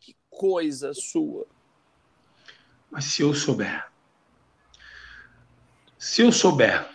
[0.00, 1.46] Que coisa sua.
[2.90, 3.86] Mas se eu souber.
[5.98, 6.88] Se eu souber.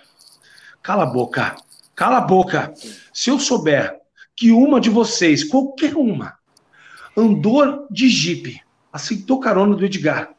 [0.82, 1.56] Cala a boca.
[2.00, 2.74] Cala a boca.
[3.14, 4.00] Se eu souber
[4.34, 6.40] que uma de vocês, qualquer uma,
[7.16, 10.34] andou de jipe, aceitou carona do Edgar.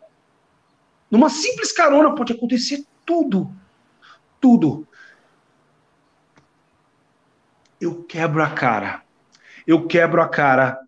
[1.11, 3.55] Numa simples carona pode acontecer tudo.
[4.41, 4.89] Tudo.
[7.79, 9.03] Eu quebro a cara.
[9.67, 10.81] Eu quebro a cara.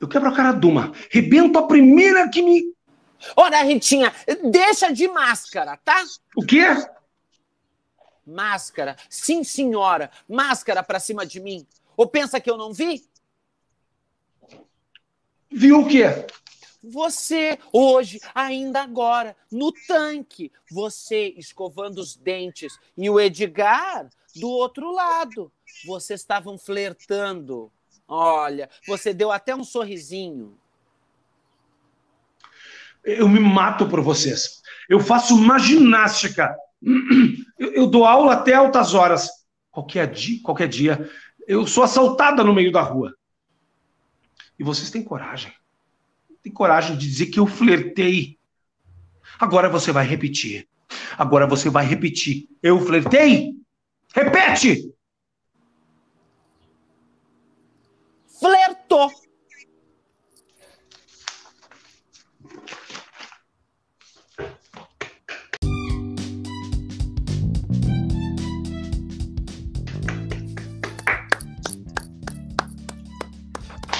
[0.00, 0.92] Eu quebro a cara Duma.
[1.10, 2.62] Rebento a primeira que me.
[3.34, 4.12] Ora, Ritinha,
[4.52, 6.00] deixa de máscara, tá?
[6.36, 6.64] O quê?
[8.26, 8.96] Máscara.
[9.08, 10.10] Sim, senhora.
[10.28, 11.66] Máscara pra cima de mim.
[11.96, 13.04] Ou pensa que eu não vi?
[15.50, 16.26] Viu o quê?
[16.82, 20.50] Você, hoje, ainda agora, no tanque.
[20.70, 22.78] Você escovando os dentes.
[22.96, 25.52] E o Edgar do outro lado.
[25.84, 27.70] Vocês estavam flertando.
[28.06, 30.58] Olha, você deu até um sorrisinho.
[33.04, 34.62] Eu me mato por vocês.
[34.88, 36.56] Eu faço uma ginástica.
[37.58, 39.28] Eu, eu dou aula até altas horas.
[39.70, 41.10] Qualquer dia, qualquer dia,
[41.46, 43.14] eu sou assaltada no meio da rua.
[44.58, 45.52] E vocês têm coragem.
[46.42, 48.38] Tem coragem de dizer que eu flertei.
[49.38, 50.68] Agora você vai repetir.
[51.16, 52.48] Agora você vai repetir.
[52.62, 53.54] Eu flertei?
[54.14, 54.92] Repete!
[58.26, 59.10] Flertou.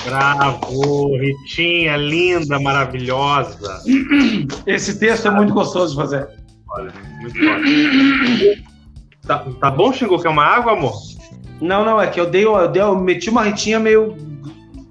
[0.05, 3.83] Bravo, Ritinha, linda, maravilhosa.
[4.67, 6.29] Esse texto é muito gostoso de fazer.
[6.69, 8.65] Olha, muito forte.
[9.27, 10.21] Tá, tá bom, Xingu?
[10.21, 10.95] Quer uma água, amor?
[11.61, 14.17] Não, não, é que eu dei, eu dei, eu meti uma ritinha meio,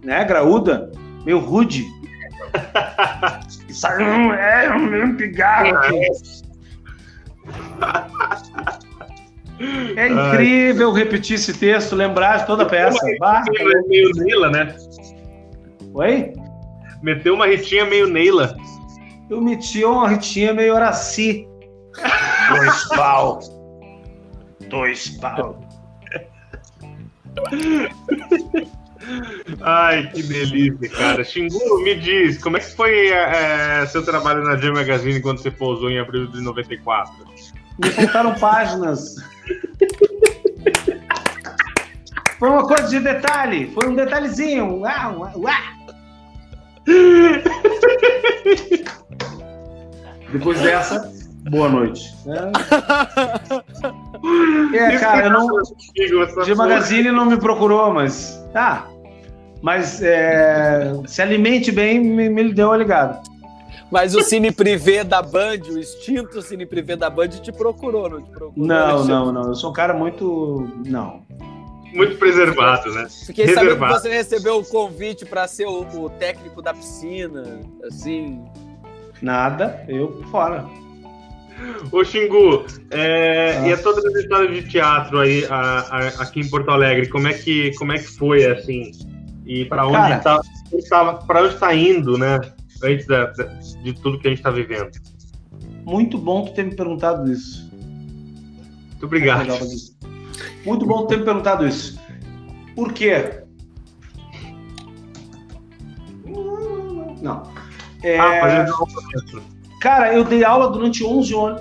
[0.03, 0.91] né, graúda,
[1.25, 1.85] meio rude.
[3.69, 5.99] Saiu, é, meio pigarro aqui.
[9.95, 12.99] É incrível repetir esse texto, lembrar de toda a peça.
[13.19, 13.43] Bah.
[13.87, 14.75] Meio Neila, né?
[15.93, 16.33] Oi?
[17.01, 18.55] Meteu uma ritinha meio Neila.
[19.29, 21.47] Eu meti uma ritinha meio Araci.
[22.49, 23.39] Dois pau.
[24.69, 25.59] Dois pau.
[29.61, 31.23] Ai, que delícia, cara.
[31.23, 35.51] Xingu, me diz, como é que foi é, seu trabalho na G Magazine quando você
[35.51, 37.13] pousou em abril de 94?
[37.79, 39.15] Me faltaram páginas.
[42.39, 44.81] Foi uma coisa de detalhe, foi um detalhezinho.
[50.31, 51.11] Depois dessa,
[51.49, 52.15] boa noite.
[54.73, 55.49] É, é cara, eu não.
[56.45, 58.41] G Magazine não me procurou, mas.
[58.53, 58.87] Tá.
[59.61, 63.21] Mas é, se alimente bem, me, me deu uma ligada.
[63.91, 68.21] Mas o Cine Privé da Band, o extinto Cine Privé da Band, te procurou, não
[68.21, 68.53] te procurou?
[68.55, 69.41] Não, não, não.
[69.49, 70.69] Eu sou um cara muito.
[70.85, 71.21] Não.
[71.93, 73.07] Muito preservado, né?
[73.25, 73.75] Fiquei Reservado.
[73.75, 78.43] sabendo que você recebeu o convite para ser o, o, técnico da piscina, assim.
[79.21, 80.65] Nada, eu fora.
[81.91, 83.67] Ô Xingu, é, ah.
[83.67, 87.27] e a toda essa história de teatro aí a, a, aqui em Porto Alegre, como
[87.27, 88.91] é que, como é que foi, assim?
[89.45, 90.39] E para onde está
[91.27, 92.39] para onde está indo, né?
[92.83, 93.43] Antes da, da,
[93.83, 94.91] de tudo que a gente está vivendo.
[95.83, 97.69] Muito bom tu ter me perguntado isso.
[97.71, 99.57] Muito obrigado.
[100.65, 101.99] Muito bom ter me perguntado isso.
[102.75, 103.43] Por quê?
[107.21, 107.43] Não.
[108.03, 108.19] É...
[108.19, 108.65] Ah,
[109.81, 111.55] Cara, eu dei aula durante 11, on...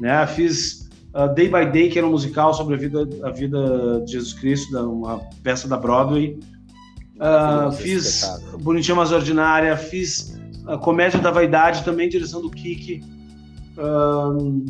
[0.00, 0.26] Né?
[0.26, 4.12] Fiz uh, Day by Day, que era um musical sobre a vida, a vida de
[4.12, 6.38] Jesus Cristo, uma peça da Broadway.
[7.16, 8.24] Uh, fiz
[8.60, 13.02] Bonitinha Mas Ordinária, fiz a Comédia da Vaidade, também direção do Kiki.
[13.78, 14.64] Uh,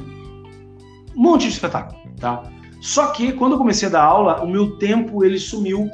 [1.17, 2.45] um monte de espetáculo, tá?
[2.81, 5.91] Só que, quando eu comecei a dar aula, o meu tempo, ele sumiu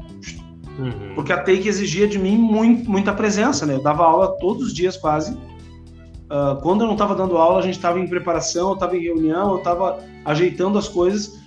[0.79, 1.15] Uhum.
[1.15, 3.75] Porque a Take exigia de mim muito, muita presença, né?
[3.75, 5.33] Eu dava aula todos os dias quase.
[5.35, 9.03] Uh, quando eu não estava dando aula, a gente estava em preparação, eu estava em
[9.03, 11.39] reunião, eu estava ajeitando as coisas.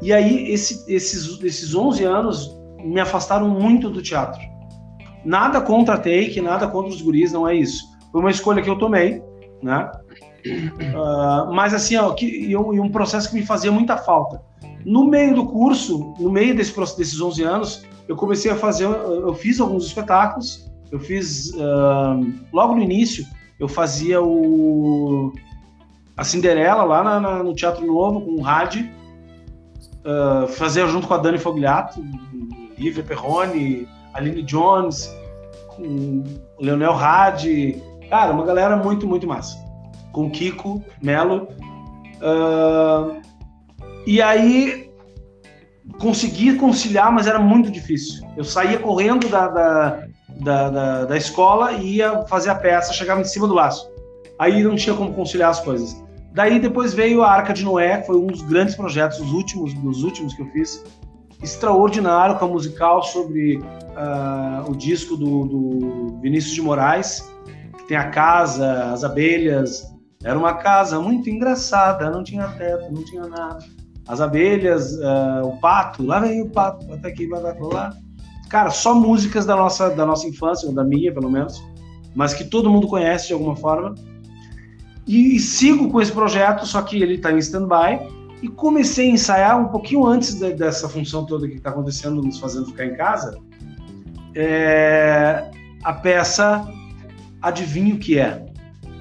[0.00, 4.40] E aí, esse, esses, esses 11 anos me afastaram muito do teatro.
[5.24, 7.84] Nada contra a Take, nada contra os guris, não é isso.
[8.10, 9.22] Foi uma escolha que eu tomei,
[9.62, 9.90] né?
[10.44, 14.42] Uh, mas assim, ó, que, e um, um processo que me fazia muita falta.
[14.84, 19.34] No meio do curso, no meio desse, desses 11 anos, eu comecei a fazer, eu
[19.34, 23.24] fiz alguns espetáculos, eu fiz, uh, logo no início,
[23.58, 25.32] eu fazia o
[26.14, 28.86] a Cinderela lá na, na, no Teatro Novo, com o Rádio,
[30.04, 32.04] uh, fazia junto com a Dani Fogliato,
[32.76, 35.10] Lívia Perrone, Aline Jones,
[35.68, 36.24] com o
[36.60, 39.56] Leonel Hadi, cara, uma galera muito, muito massa.
[40.12, 41.48] Com o Kiko Melo.
[42.20, 43.22] Uh,
[44.06, 44.91] e aí
[46.02, 48.26] consegui conciliar, mas era muito difícil.
[48.36, 50.02] Eu saía correndo da, da,
[50.40, 53.88] da, da, da escola e ia fazer a peça, chegava em cima do laço.
[54.36, 56.02] Aí não tinha como conciliar as coisas.
[56.34, 59.72] Daí depois veio a Arca de Noé, que foi um dos grandes projetos, os últimos,
[59.74, 60.82] dos últimos que eu fiz.
[61.40, 67.32] extraordinário com a musical sobre uh, o disco do, do Vinícius de Moraes,
[67.78, 69.88] que tem a casa, as abelhas.
[70.24, 73.64] Era uma casa muito engraçada, não tinha teto, não tinha nada.
[74.12, 77.96] As abelhas, uh, o pato, lá vem o pato, até aqui, vai, vai lá.
[78.50, 81.64] Cara, só músicas da nossa, da nossa infância, ou da minha, pelo menos,
[82.14, 83.94] mas que todo mundo conhece de alguma forma.
[85.06, 88.06] E, e sigo com esse projeto, só que ele está em stand-by.
[88.42, 92.38] E comecei a ensaiar um pouquinho antes de, dessa função toda que está acontecendo, nos
[92.38, 93.38] fazendo ficar em casa,
[94.34, 95.50] é,
[95.82, 96.68] a peça
[97.40, 98.44] Adivinho que é,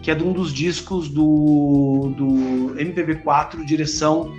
[0.01, 4.31] que é de um dos discos do, do MPB4, direção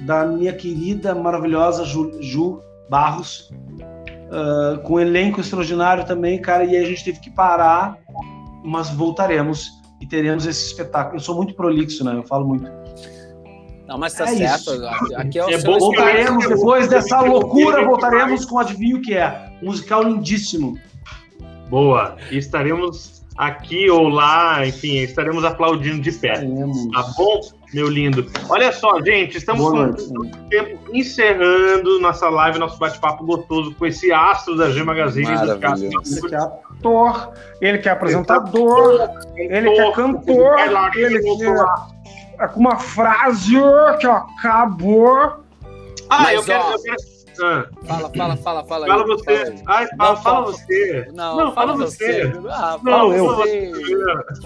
[0.00, 3.50] da minha querida, maravilhosa Ju, Ju Barros,
[4.30, 7.98] uh, com um elenco extraordinário também, cara, e aí a gente teve que parar,
[8.64, 9.70] mas voltaremos
[10.00, 11.16] e teremos esse espetáculo.
[11.16, 12.14] Eu sou muito prolixo, né?
[12.16, 12.70] Eu falo muito.
[13.86, 14.74] Não, mas tá é certo.
[14.74, 15.16] Isso.
[15.16, 19.52] Aqui é o é bom, voltaremos depois dessa loucura, voltaremos com Adivinho que é.
[19.62, 20.76] Um musical lindíssimo.
[21.70, 22.16] Boa.
[22.30, 26.32] E estaremos aqui ou lá, enfim, estaremos aplaudindo de pé.
[26.32, 26.88] Estaremos.
[26.88, 27.40] Tá bom,
[27.72, 28.30] meu lindo?
[28.48, 33.86] Olha só, gente, estamos Boa com o tempo encerrando nossa live, nosso bate-papo gostoso com
[33.86, 35.28] esse astro da G Magazine.
[35.28, 40.58] Ele que é ator, ele que é apresentador, ele que é cantor,
[40.94, 41.96] ele que é
[42.38, 43.54] é com uma frase
[44.00, 45.44] que acabou.
[46.08, 47.15] Ah, Mas, eu, quero, ó, eu quero.
[47.40, 47.68] Ah.
[47.84, 48.86] Fala, fala, fala, fala.
[48.86, 49.46] Fala aí, você.
[49.46, 51.08] Fala Ai, fala, não, fala, você.
[51.12, 52.28] Não, não fala, fala você.
[52.28, 52.48] você.
[52.48, 53.26] Ah, não, eu.
[53.26, 53.72] Você.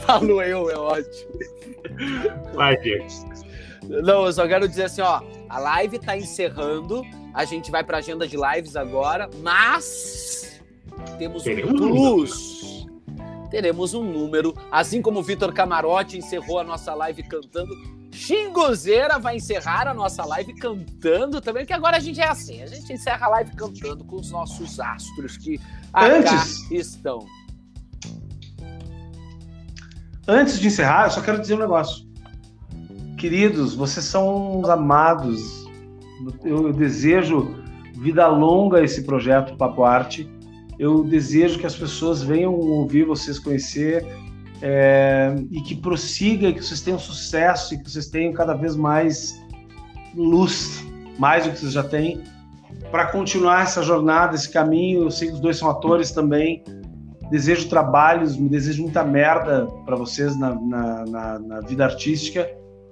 [0.01, 1.31] Falo eu, é ótimo.
[2.55, 3.07] Vai, Diego.
[3.89, 5.21] Não, eu só quero dizer assim, ó.
[5.49, 7.03] A live tá encerrando.
[7.35, 10.61] A gente vai pra agenda de lives agora, mas
[11.17, 12.71] temos um plus
[13.51, 14.55] teremos um número.
[14.71, 17.75] Assim como o Vitor Camarote encerrou a nossa live cantando,
[18.13, 22.67] Xingozeira vai encerrar a nossa live cantando também, que agora a gente é assim, a
[22.67, 25.61] gente encerra a live cantando com os nossos astros que
[25.95, 26.71] Antes...
[26.71, 27.21] estão.
[30.27, 32.07] Antes de encerrar, eu só quero dizer um negócio.
[33.17, 35.67] Queridos, vocês são os amados.
[36.45, 37.63] Eu desejo
[37.95, 40.29] vida longa a esse projeto Papo Arte
[40.81, 44.03] eu desejo que as pessoas venham ouvir vocês conhecer
[44.63, 49.41] é, e que prossiga, que vocês tenham sucesso e que vocês tenham cada vez mais
[50.15, 50.85] luz,
[51.19, 52.23] mais do que vocês já têm,
[52.91, 55.05] para continuar essa jornada, esse caminho.
[55.05, 56.63] Eu sei que os dois são atores também.
[57.31, 62.49] Desejo trabalhos, me desejo muita merda para vocês na, na, na, na vida artística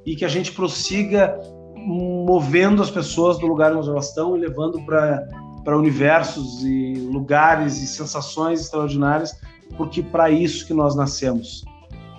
[0.06, 1.38] e que a gente prossiga
[1.76, 7.86] movendo as pessoas do lugar onde elas estão e levando para universos e lugares e
[7.86, 9.32] sensações extraordinárias,
[9.76, 11.64] porque para isso que nós nascemos,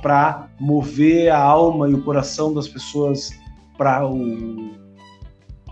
[0.01, 3.31] para mover a alma e o coração das pessoas
[3.77, 4.77] para o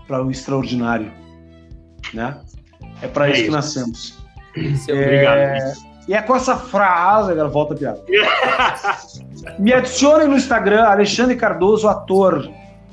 [0.06, 1.12] para o extraordinário,
[2.14, 2.40] né?
[3.02, 4.18] É para é isso, isso, que nascemos.
[4.88, 5.88] É, Obrigado.
[6.08, 8.02] E é com essa frase, agora volta a piada.
[9.58, 12.50] Me adicione no Instagram, Alexandre Cardoso Ator.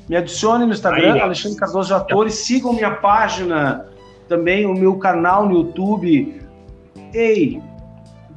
[0.08, 3.86] Me adicione no Instagram, Aí, Alexandre Cardoso Ator, e sigam minha página
[4.28, 6.42] também o meu canal no YouTube.
[7.14, 7.62] Ei,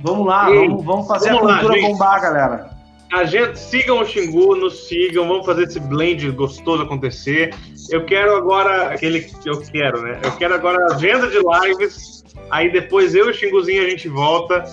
[0.02, 2.70] vamos lá, Ei, vamos, vamos, fazer vamos a cultura lá, bombar, galera.
[3.12, 7.56] A gente, sigam o Xingu, nos sigam, vamos fazer esse blend gostoso acontecer.
[7.90, 10.20] Eu quero agora, aquele que eu quero, né?
[10.24, 14.08] Eu quero agora a agenda de lives, aí depois eu e o Xinguzinho a gente
[14.08, 14.64] volta,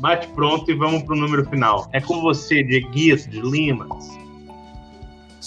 [0.00, 1.88] bate pronto e vamos pro número final.
[1.92, 3.86] É com você, Dieguito de Lima.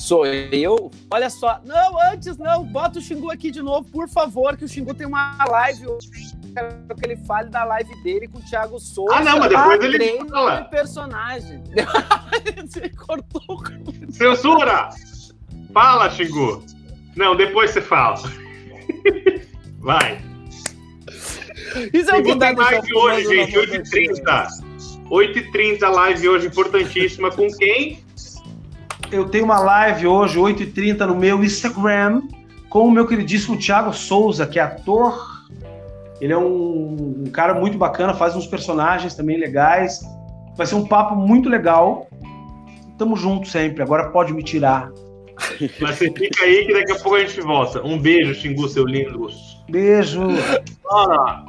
[0.02, 0.89] Sou eu?
[1.12, 1.62] Olha só.
[1.64, 2.64] Não, antes não.
[2.66, 6.10] Bota o Xingu aqui de novo, por favor, que o Xingu tem uma live hoje.
[6.56, 9.14] Quero que ele fale da live dele com o Thiago Souza.
[9.16, 10.64] Ah, não, mas depois ah, ele fala.
[10.64, 11.64] Personagem.
[12.66, 13.64] você cortou.
[14.10, 14.89] Censura!
[15.72, 16.66] Fala, Xingu.
[17.16, 18.18] Não, depois você fala.
[19.78, 20.20] Vai.
[21.93, 24.47] Isso é o que tem live hoje, gente, 8h30.
[25.12, 27.30] 8h30 live hoje, importantíssima.
[27.30, 28.01] Com quem?
[29.12, 32.22] Eu tenho uma live hoje, 8h30, no meu Instagram,
[32.70, 35.41] com o meu queridíssimo Thiago Souza, que é ator.
[36.20, 40.01] Ele é um, um cara muito bacana, faz uns personagens também legais.
[40.55, 42.07] Vai ser um papo muito legal.
[42.97, 43.82] Tamo junto sempre.
[43.82, 44.91] Agora pode me tirar.
[45.80, 47.84] Mas você fica aí que daqui a pouco a gente volta.
[47.84, 49.28] Um beijo, Xingu, seu lindo.
[49.70, 50.22] Beijo.
[50.84, 51.45] Fala.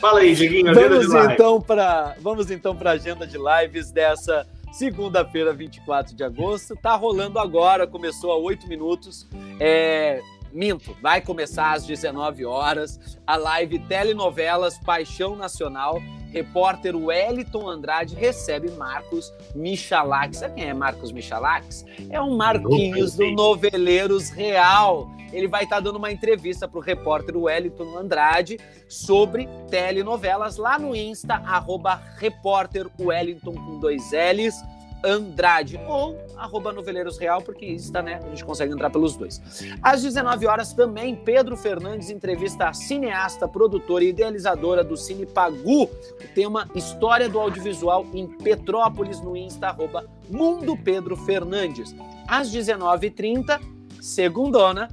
[0.00, 0.72] Fala aí, Dieguinho.
[0.72, 6.76] Vamos então para vamos então para a agenda de lives dessa segunda-feira, 24 de agosto.
[6.76, 9.26] Tá rolando agora, começou há oito minutos.
[9.58, 10.20] É,
[10.52, 16.00] minto, vai começar às 19 horas a live Telenovelas Paixão Nacional,
[16.32, 20.36] repórter Wellington Andrade recebe Marcos Michalak.
[20.36, 21.66] Sabe quem é Marcos Michalak?
[22.08, 25.10] É um Marquinhos do Noveleiros Real.
[25.32, 28.58] Ele vai estar dando uma entrevista para o repórter Wellington Andrade
[28.88, 34.54] sobre telenovelas lá no Insta, arroba repórter Wellington com dois L's.
[35.02, 38.20] Andrade ou arroba Noveleiros Real, porque Insta, né?
[38.22, 39.40] A gente consegue entrar pelos dois.
[39.82, 45.84] Às 19 horas também, Pedro Fernandes entrevista a cineasta, produtora e idealizadora do Cine Pagu,
[45.84, 51.94] o tema História do Audiovisual em Petrópolis, no Insta, arroba Mundo Pedro Fernandes.
[52.28, 53.60] Às 19h30,
[54.00, 54.88] segundona,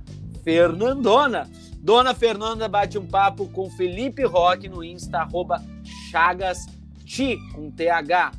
[0.48, 1.50] Fernandona.
[1.78, 5.62] Dona Fernanda bate um papo com Felipe Roque no Insta, arroba
[6.10, 6.66] Chagas
[7.04, 8.32] Ti, com TH.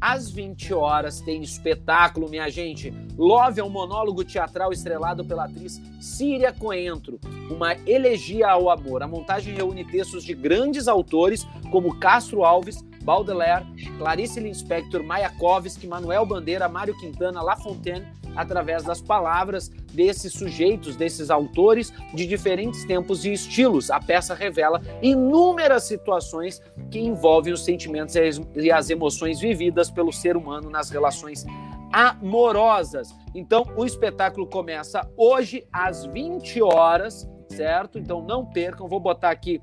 [0.00, 2.94] Às 20 horas tem espetáculo, minha gente.
[3.18, 7.18] Love é um monólogo teatral estrelado pela atriz Síria Coentro,
[7.50, 9.02] uma elegia ao amor.
[9.02, 13.66] A montagem reúne textos de grandes autores como Castro Alves, Baudelaire,
[13.98, 18.06] Clarice Lispector, Mayakovsky, Manuel Bandeira, Mário Quintana, La Fontaine,
[18.36, 23.90] através das palavras desses sujeitos, desses autores de diferentes tempos e estilos.
[23.90, 26.60] A peça revela inúmeras situações
[26.90, 28.14] que envolvem os sentimentos
[28.54, 31.44] e as emoções vividas pelo ser humano nas relações
[31.92, 33.14] amorosas.
[33.34, 37.98] Então, o espetáculo começa hoje às 20 horas, certo?
[37.98, 38.88] Então, não percam.
[38.88, 39.60] Vou botar aqui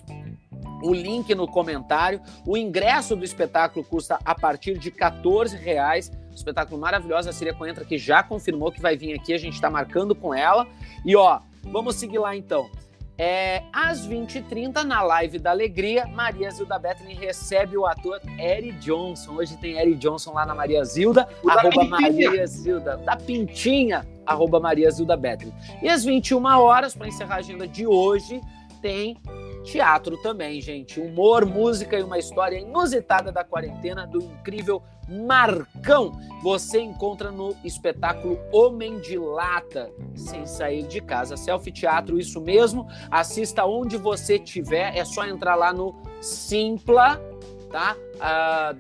[0.82, 2.21] o link no comentário.
[2.45, 6.11] O ingresso do espetáculo custa a partir de 14 reais.
[6.36, 7.30] Espetáculo maravilhoso.
[7.30, 9.34] A Síria Coentra que já confirmou que vai vir aqui.
[9.34, 10.68] A gente está marcando com ela.
[11.06, 12.70] E ó, vamos seguir lá então.
[13.16, 19.34] É, às 20h30, na live da Alegria, Maria Zilda Bethlen recebe o ator Eric Johnson.
[19.36, 24.60] Hoje tem Eric Johnson lá na Maria Zilda, o arroba Maria Zilda, da Pintinha, arroba
[24.60, 25.54] Maria Zilda Bethlen.
[25.82, 28.42] E às 21 horas, para encerrar a agenda de hoje,
[28.82, 29.18] tem
[29.64, 30.99] teatro também, gente.
[30.99, 36.11] Humor, música e uma história inusitada da quarentena do incrível Marcão.
[36.41, 41.36] Você encontra no espetáculo Homem de Lata, sem sair de casa.
[41.36, 42.88] Selfie Teatro, isso mesmo.
[43.09, 44.95] Assista onde você tiver.
[44.95, 47.20] É só entrar lá no Simpla
[47.74, 47.97] tá?
[48.15, 48.78] Uh.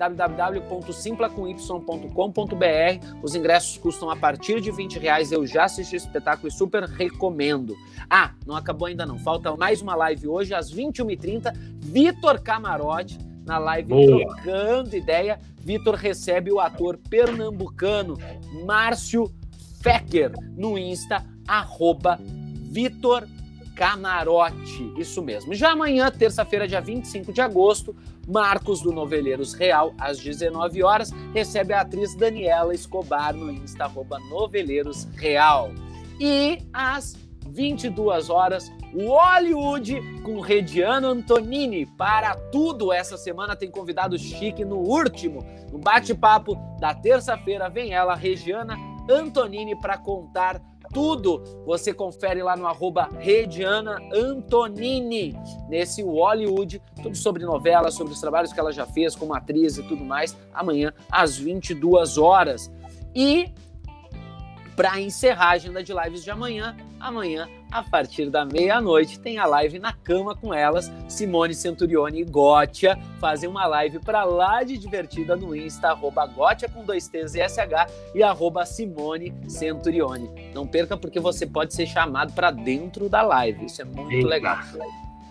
[3.23, 5.31] Os ingressos custam a partir de 20 reais.
[5.31, 7.75] Eu já assisti o espetáculo e super recomendo.
[8.07, 9.17] Ah, não acabou ainda não.
[9.17, 11.51] Falta mais uma live hoje às 21h30.
[11.79, 14.27] Vitor Camarote na live Boa.
[14.27, 15.39] trocando ideia.
[15.57, 18.15] Vitor recebe o ator pernambucano
[18.63, 19.33] Márcio
[19.81, 23.27] Fecker no Insta, arroba Vitor
[23.75, 24.93] Camarote.
[24.97, 25.53] Isso mesmo.
[25.55, 27.95] Já amanhã, terça-feira, dia 25 de agosto,
[28.27, 34.19] Marcos do Noveleiros Real, às 19 horas, recebe a atriz Daniela Escobar no Insta, arroba
[34.29, 35.71] Noveleiros Real.
[36.19, 37.15] E às
[37.49, 41.85] 22 horas, o Hollywood com Rediano Antonini.
[41.85, 45.43] Para tudo, essa semana tem convidado chique no último.
[45.71, 48.77] No bate-papo da terça-feira, vem ela, Regiana
[49.09, 50.61] Antonini, para contar
[50.93, 55.35] tudo você confere lá no arroba Rediana Antonini,
[55.67, 59.83] nesse Hollywood, tudo sobre novelas, sobre os trabalhos que ela já fez como atriz e
[59.83, 62.71] tudo mais, amanhã às 22 horas.
[63.15, 63.51] E
[64.75, 69.45] para encerrar a agenda de lives de amanhã, amanhã, a partir da meia-noite, tem a
[69.45, 70.91] live na cama com elas.
[71.07, 76.69] Simone Centurione e Gótia fazem uma live para lá de divertida no Insta, arroba Gótia
[76.69, 80.51] com dois T's e SH e arroba Simone Centurione.
[80.53, 83.65] Não perca, porque você pode ser chamado para dentro da live.
[83.65, 84.27] Isso é muito Eita.
[84.27, 84.57] legal.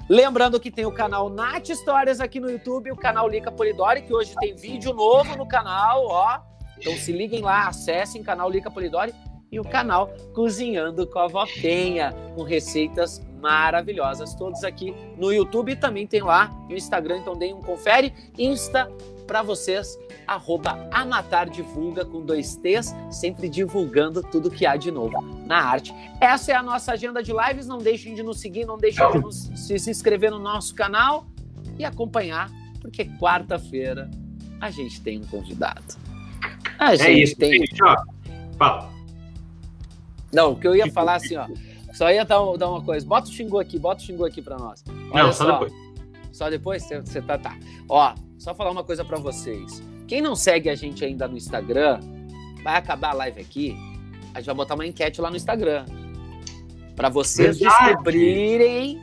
[0.09, 4.12] Lembrando que tem o canal Nath Histórias aqui no YouTube, o canal Lica Polidori, que
[4.12, 6.40] hoje tem vídeo novo no canal, ó.
[6.77, 9.14] Então se liguem lá, acessem o canal Lica Polidori
[9.53, 15.73] e o canal Cozinhando com a Vó Penha, com receitas maravilhosas, todos aqui no YouTube
[15.73, 18.91] e também tem lá no Instagram, então deem um confere, Insta
[19.27, 25.20] para vocês, arroba Amatar Divulga com dois T's, sempre divulgando tudo que há de novo
[25.47, 25.95] na arte.
[26.20, 29.19] Essa é a nossa agenda de lives, não deixem de nos seguir, não deixem de
[29.19, 31.27] nos, se, se inscrever no nosso canal
[31.79, 32.51] e acompanhar,
[32.81, 34.11] porque quarta-feira
[34.61, 35.97] a gente tem um convidado.
[36.79, 37.53] A é gente é isso, tem...
[37.53, 37.97] Gente, ó.
[38.57, 38.91] Fala.
[40.32, 41.46] Não, o que eu ia falar assim, ó.
[41.92, 43.06] Só ia dar, dar uma coisa.
[43.06, 44.82] Bota o Xingu aqui, bota o Xingu aqui pra nós.
[45.10, 45.72] Olha não, só, só depois.
[46.32, 46.82] Só depois?
[46.82, 47.56] Você tá, tá.
[47.88, 49.82] Ó, só falar uma coisa para vocês.
[50.09, 52.00] Quem não segue a gente ainda no Instagram,
[52.64, 53.76] vai acabar a live aqui,
[54.34, 55.84] a gente vai botar uma enquete lá no Instagram.
[56.96, 57.86] para vocês Verdade.
[57.86, 59.00] descobrirem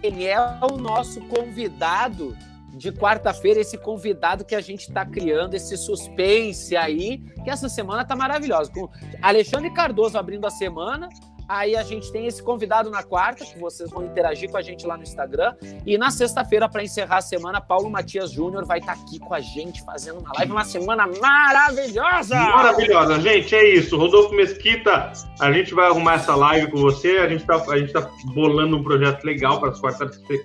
[0.00, 2.36] quem é o nosso convidado
[2.72, 8.04] de quarta-feira, esse convidado que a gente está criando, esse suspense aí, que essa semana
[8.04, 8.70] tá maravilhosa.
[8.72, 8.88] Com
[9.20, 11.08] Alexandre Cardoso abrindo a semana,
[11.50, 14.86] Aí a gente tem esse convidado na quarta, que vocês vão interagir com a gente
[14.86, 15.52] lá no Instagram.
[15.84, 19.34] E na sexta-feira, para encerrar a semana, Paulo Matias Júnior vai estar tá aqui com
[19.34, 22.36] a gente fazendo uma live, uma semana maravilhosa!
[22.36, 23.96] Maravilhosa, gente, é isso.
[23.96, 25.10] Rodolfo Mesquita,
[25.40, 27.18] a gente vai arrumar essa live com você.
[27.18, 29.80] A gente está tá bolando um projeto legal para as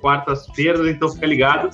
[0.02, 1.70] quartas-feiras, então fica ligado.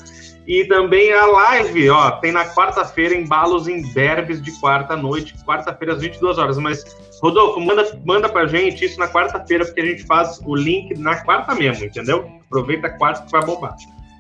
[0.52, 5.94] E também a live, ó, tem na quarta-feira embalos em derbys de quarta noite, quarta-feira
[5.94, 6.58] às 22 horas.
[6.58, 6.84] Mas,
[7.22, 11.24] Rodolfo, manda, manda pra gente isso na quarta-feira, porque a gente faz o link na
[11.24, 12.30] quarta mesmo, entendeu?
[12.48, 13.78] Aproveita a quarta que vai bombar.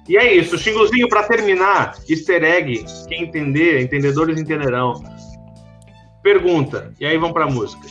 [0.08, 5.03] E é isso, Xinguzinho, para terminar, easter egg, quem entender, entendedores entenderão.
[6.24, 7.86] Pergunta, e aí vamos pra música.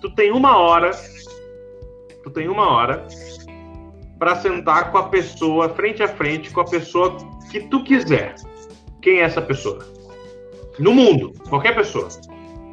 [0.00, 0.92] Tu tem uma hora,
[2.22, 3.04] tu tem uma hora
[4.18, 7.16] para sentar com a pessoa, frente a frente, com a pessoa
[7.50, 8.34] que tu quiser.
[9.02, 9.86] Quem é essa pessoa?
[10.78, 12.08] No mundo, qualquer pessoa.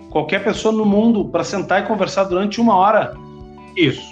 [0.10, 3.14] Qualquer pessoa no mundo para sentar e conversar durante uma hora.
[3.76, 4.12] Isso.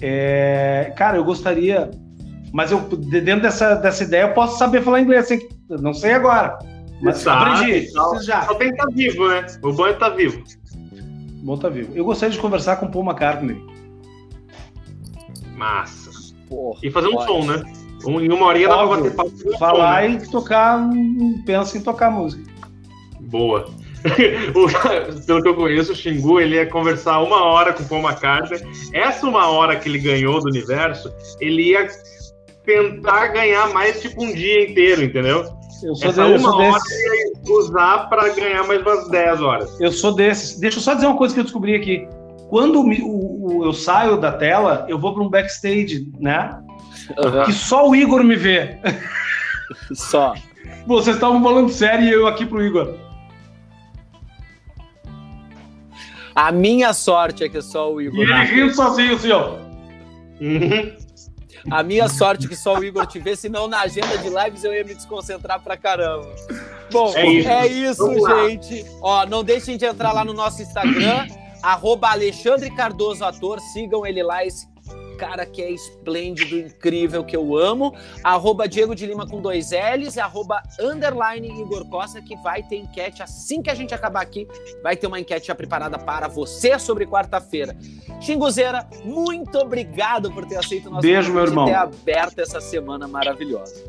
[0.00, 1.90] É, cara, eu gostaria,
[2.52, 6.58] mas eu dentro dessa, dessa ideia eu posso saber falar inglês, assim, não sei agora.
[7.00, 7.88] Mas Sabe, aprendi.
[7.88, 8.42] Só, já.
[8.42, 9.46] só tem que estar tá vivo, né?
[9.62, 10.42] O bom é estar tá vivo.
[11.42, 11.92] Bom tá vivo.
[11.94, 13.62] Eu gostaria de conversar com o Paul McCartney.
[15.56, 16.10] Massa.
[16.48, 17.62] Porra, e fazer um som, né?
[18.06, 19.58] Um, em uma horinha dá pra bater papo.
[19.58, 20.22] Falar som, né?
[20.22, 20.90] e tocar,
[21.44, 22.50] pensa em tocar música.
[23.20, 23.70] Boa.
[25.26, 28.60] Pelo que eu conheço, o Xingu, ele ia conversar uma hora com o Paul McCartney.
[28.92, 31.88] Essa uma hora que ele ganhou do universo, ele ia
[32.64, 35.57] tentar ganhar mais tipo um dia inteiro, entendeu?
[35.82, 37.52] Eu sou Essa desse, uma hora desse.
[37.52, 39.80] usar para ganhar mais umas 10 horas.
[39.80, 40.58] Eu sou desses.
[40.58, 42.08] Deixa eu só dizer uma coisa que eu descobri aqui.
[42.48, 46.58] Quando o, o, eu saio da tela, eu vou para um backstage, né?
[47.16, 47.44] Uhum.
[47.44, 48.78] Que só o Igor me vê.
[49.92, 50.34] Só.
[50.86, 52.94] Vocês estavam falando sério e eu aqui pro Igor.
[56.34, 58.18] A minha sorte é que só o Igor.
[58.18, 59.56] E ele rindo sozinho, assim, ó.
[60.40, 60.96] Uhum.
[61.70, 64.64] A minha sorte é que só o Igor te vê, senão na agenda de lives
[64.64, 66.28] eu ia me desconcentrar pra caramba.
[66.90, 68.86] Bom, é isso, é isso gente.
[69.00, 71.26] Ó, não deixem de entrar lá no nosso Instagram,
[71.62, 74.66] arroba Alexandre Cardoso Ator, sigam ele lá, esse
[75.18, 77.94] cara que é esplêndido, incrível, que eu amo.
[78.22, 82.76] Arroba Diego de Lima com dois L's e arroba underline Igor Costa, que vai ter
[82.76, 84.46] enquete assim que a gente acabar aqui.
[84.82, 87.76] Vai ter uma enquete já preparada para você sobre quarta-feira.
[88.20, 91.66] Xinguzeira, muito obrigado por ter aceito o nosso Beijo, meu irmão.
[91.66, 93.84] ter aberto essa semana maravilhosa.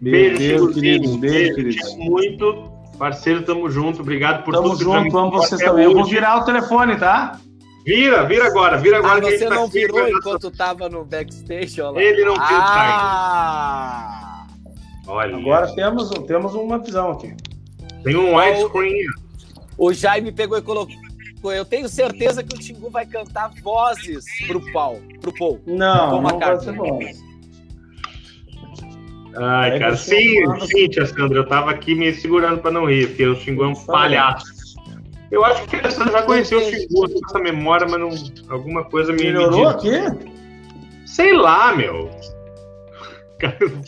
[0.00, 1.18] Beijo, beijo querido.
[1.18, 1.96] Beijo, querido.
[1.96, 2.78] Muito.
[2.98, 4.02] Parceiro, tamo junto.
[4.02, 4.84] Obrigado por tamo tudo.
[4.84, 5.86] Tamo junto, amo vocês também.
[5.86, 5.94] Hoje.
[5.94, 7.40] Eu vou virar o telefone, tá?
[7.88, 9.26] Vira, vira agora, vira agora.
[9.26, 12.02] Ah, você tá não virou enquanto tava no backstage, olha lá.
[12.02, 14.46] Ele não viu, ah.
[15.06, 15.34] Olha.
[15.34, 17.34] Agora temos, temos uma visão aqui.
[18.04, 19.06] Tem um widescreen.
[19.78, 20.94] O Jaime pegou e colocou.
[21.44, 25.00] Eu tenho certeza que o Tingu vai cantar vozes pro Paul.
[25.22, 25.58] Pro Paul.
[25.66, 27.00] Não, não vai ser bom.
[29.34, 30.34] Ai, cara, sim,
[30.66, 33.68] sim, Tia Sandra, eu tava aqui me segurando pra não rir, porque o Xingu é
[33.68, 34.57] um palhaço.
[35.30, 39.24] Eu acho que você já conheceu o Xingu, essa memória, mas não, alguma coisa me.
[39.24, 39.92] Melhorou aqui?
[41.04, 42.10] Sei lá, meu.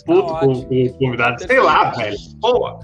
[0.05, 1.43] Puto com, o convidado.
[1.47, 2.17] Sei lá, velho.
[2.41, 2.79] Boa.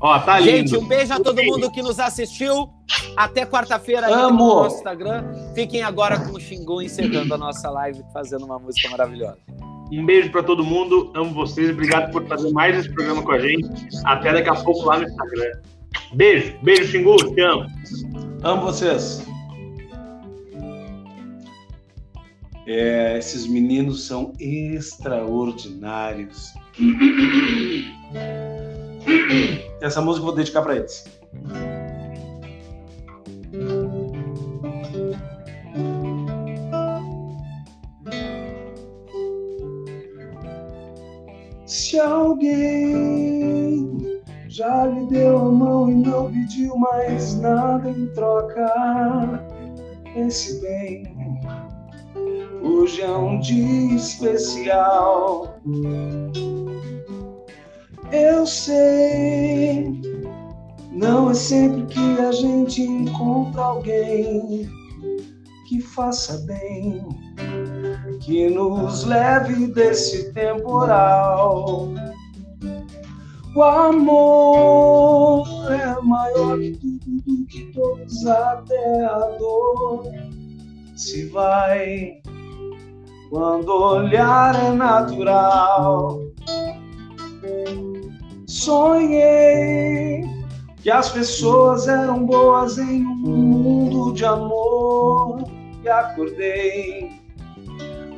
[0.00, 0.68] Ó, tá lindo.
[0.68, 2.68] Gente, um beijo a todo mundo que nos assistiu.
[3.16, 5.24] Até quarta-feira aí no nosso Instagram.
[5.54, 9.38] Fiquem agora com o Xingu encerrando a nossa live, fazendo uma música maravilhosa.
[9.92, 11.12] Um beijo para todo mundo.
[11.14, 11.70] Amo vocês.
[11.70, 13.68] Obrigado por fazer mais esse programa com a gente.
[14.04, 15.52] Até daqui a pouco lá no Instagram.
[16.14, 17.66] Beijo, beijo, Xingu, te amo.
[18.42, 19.24] Amo vocês.
[22.66, 26.54] É, esses meninos são extraordinários.
[29.80, 31.04] Essa música eu vou dedicar para eles.
[41.66, 43.43] Se alguém
[44.54, 49.44] já lhe deu a mão e não pediu mais nada em troca.
[50.12, 51.12] Pense bem,
[52.62, 55.56] hoje é um dia especial.
[58.12, 59.90] Eu sei,
[60.92, 64.70] não é sempre que a gente encontra alguém
[65.68, 67.04] que faça bem,
[68.20, 71.88] que nos leve desse temporal
[73.54, 80.04] o amor é maior que tudo que todos até a dor
[80.96, 82.20] se vai
[83.30, 86.20] quando olhar é natural.
[88.46, 90.22] Sonhei
[90.82, 95.44] que as pessoas eram boas em um mundo de amor
[95.82, 97.10] e acordei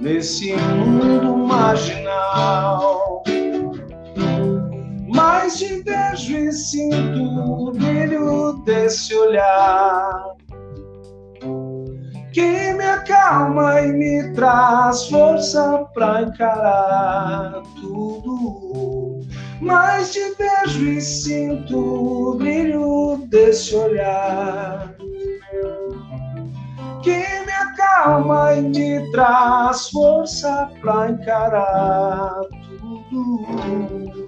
[0.01, 3.23] nesse mundo marginal.
[5.17, 10.37] Mas te vejo e sinto o brilho desse olhar
[12.35, 19.21] que me acalma e me traz força para encarar tudo.
[19.63, 24.95] Mas te vejo e sinto o brilho desse olhar
[27.03, 27.17] que
[27.47, 32.35] me acalma e me traz força para encarar
[32.69, 34.26] tudo.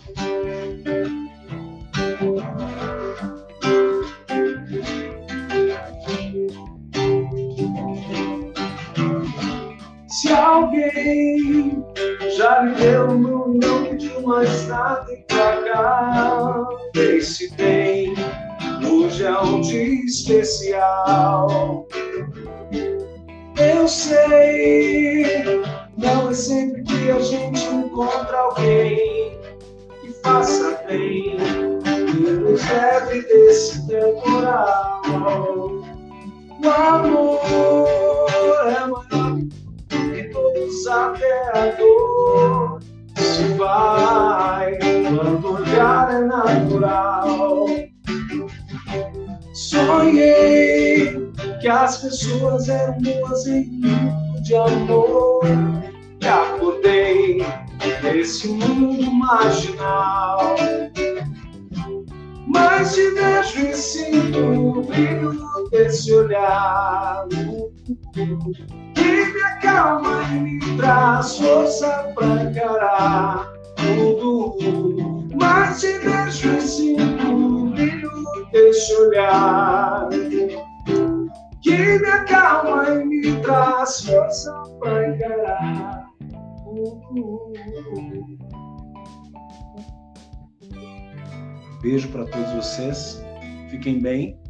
[10.28, 11.82] Se alguém
[12.36, 17.18] já lhe deu no não pediu mais nada e pra cá, vê
[18.86, 21.88] hoje é um dia especial.
[23.58, 25.62] Eu sei,
[25.96, 29.40] não é sempre que a gente encontra alguém
[30.02, 31.38] que faça bem
[31.86, 35.00] e nos leve desse temporal.
[36.62, 38.28] O amor
[38.66, 39.07] é todos
[40.88, 42.80] até a dor
[43.16, 47.66] se vai quando olhar é natural.
[49.52, 55.44] Sonhei que as pessoas eram boas em mundo de amor.
[56.20, 57.44] E acordei
[58.02, 60.56] nesse mundo marginal.
[62.46, 65.38] Mas te vejo e sinto o brilho
[65.70, 67.26] desse olhar
[69.32, 74.58] me acalma e me traz força pra encarar tudo.
[75.40, 78.10] Mas te vejo e sinto brilho
[78.52, 80.08] desse olhar
[81.62, 86.06] que me acalma e me traz força pra encarar
[86.64, 87.52] tudo.
[91.82, 93.22] Beijo para todos vocês.
[93.70, 94.40] Fiquem bem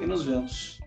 [0.00, 0.80] e nos vemos.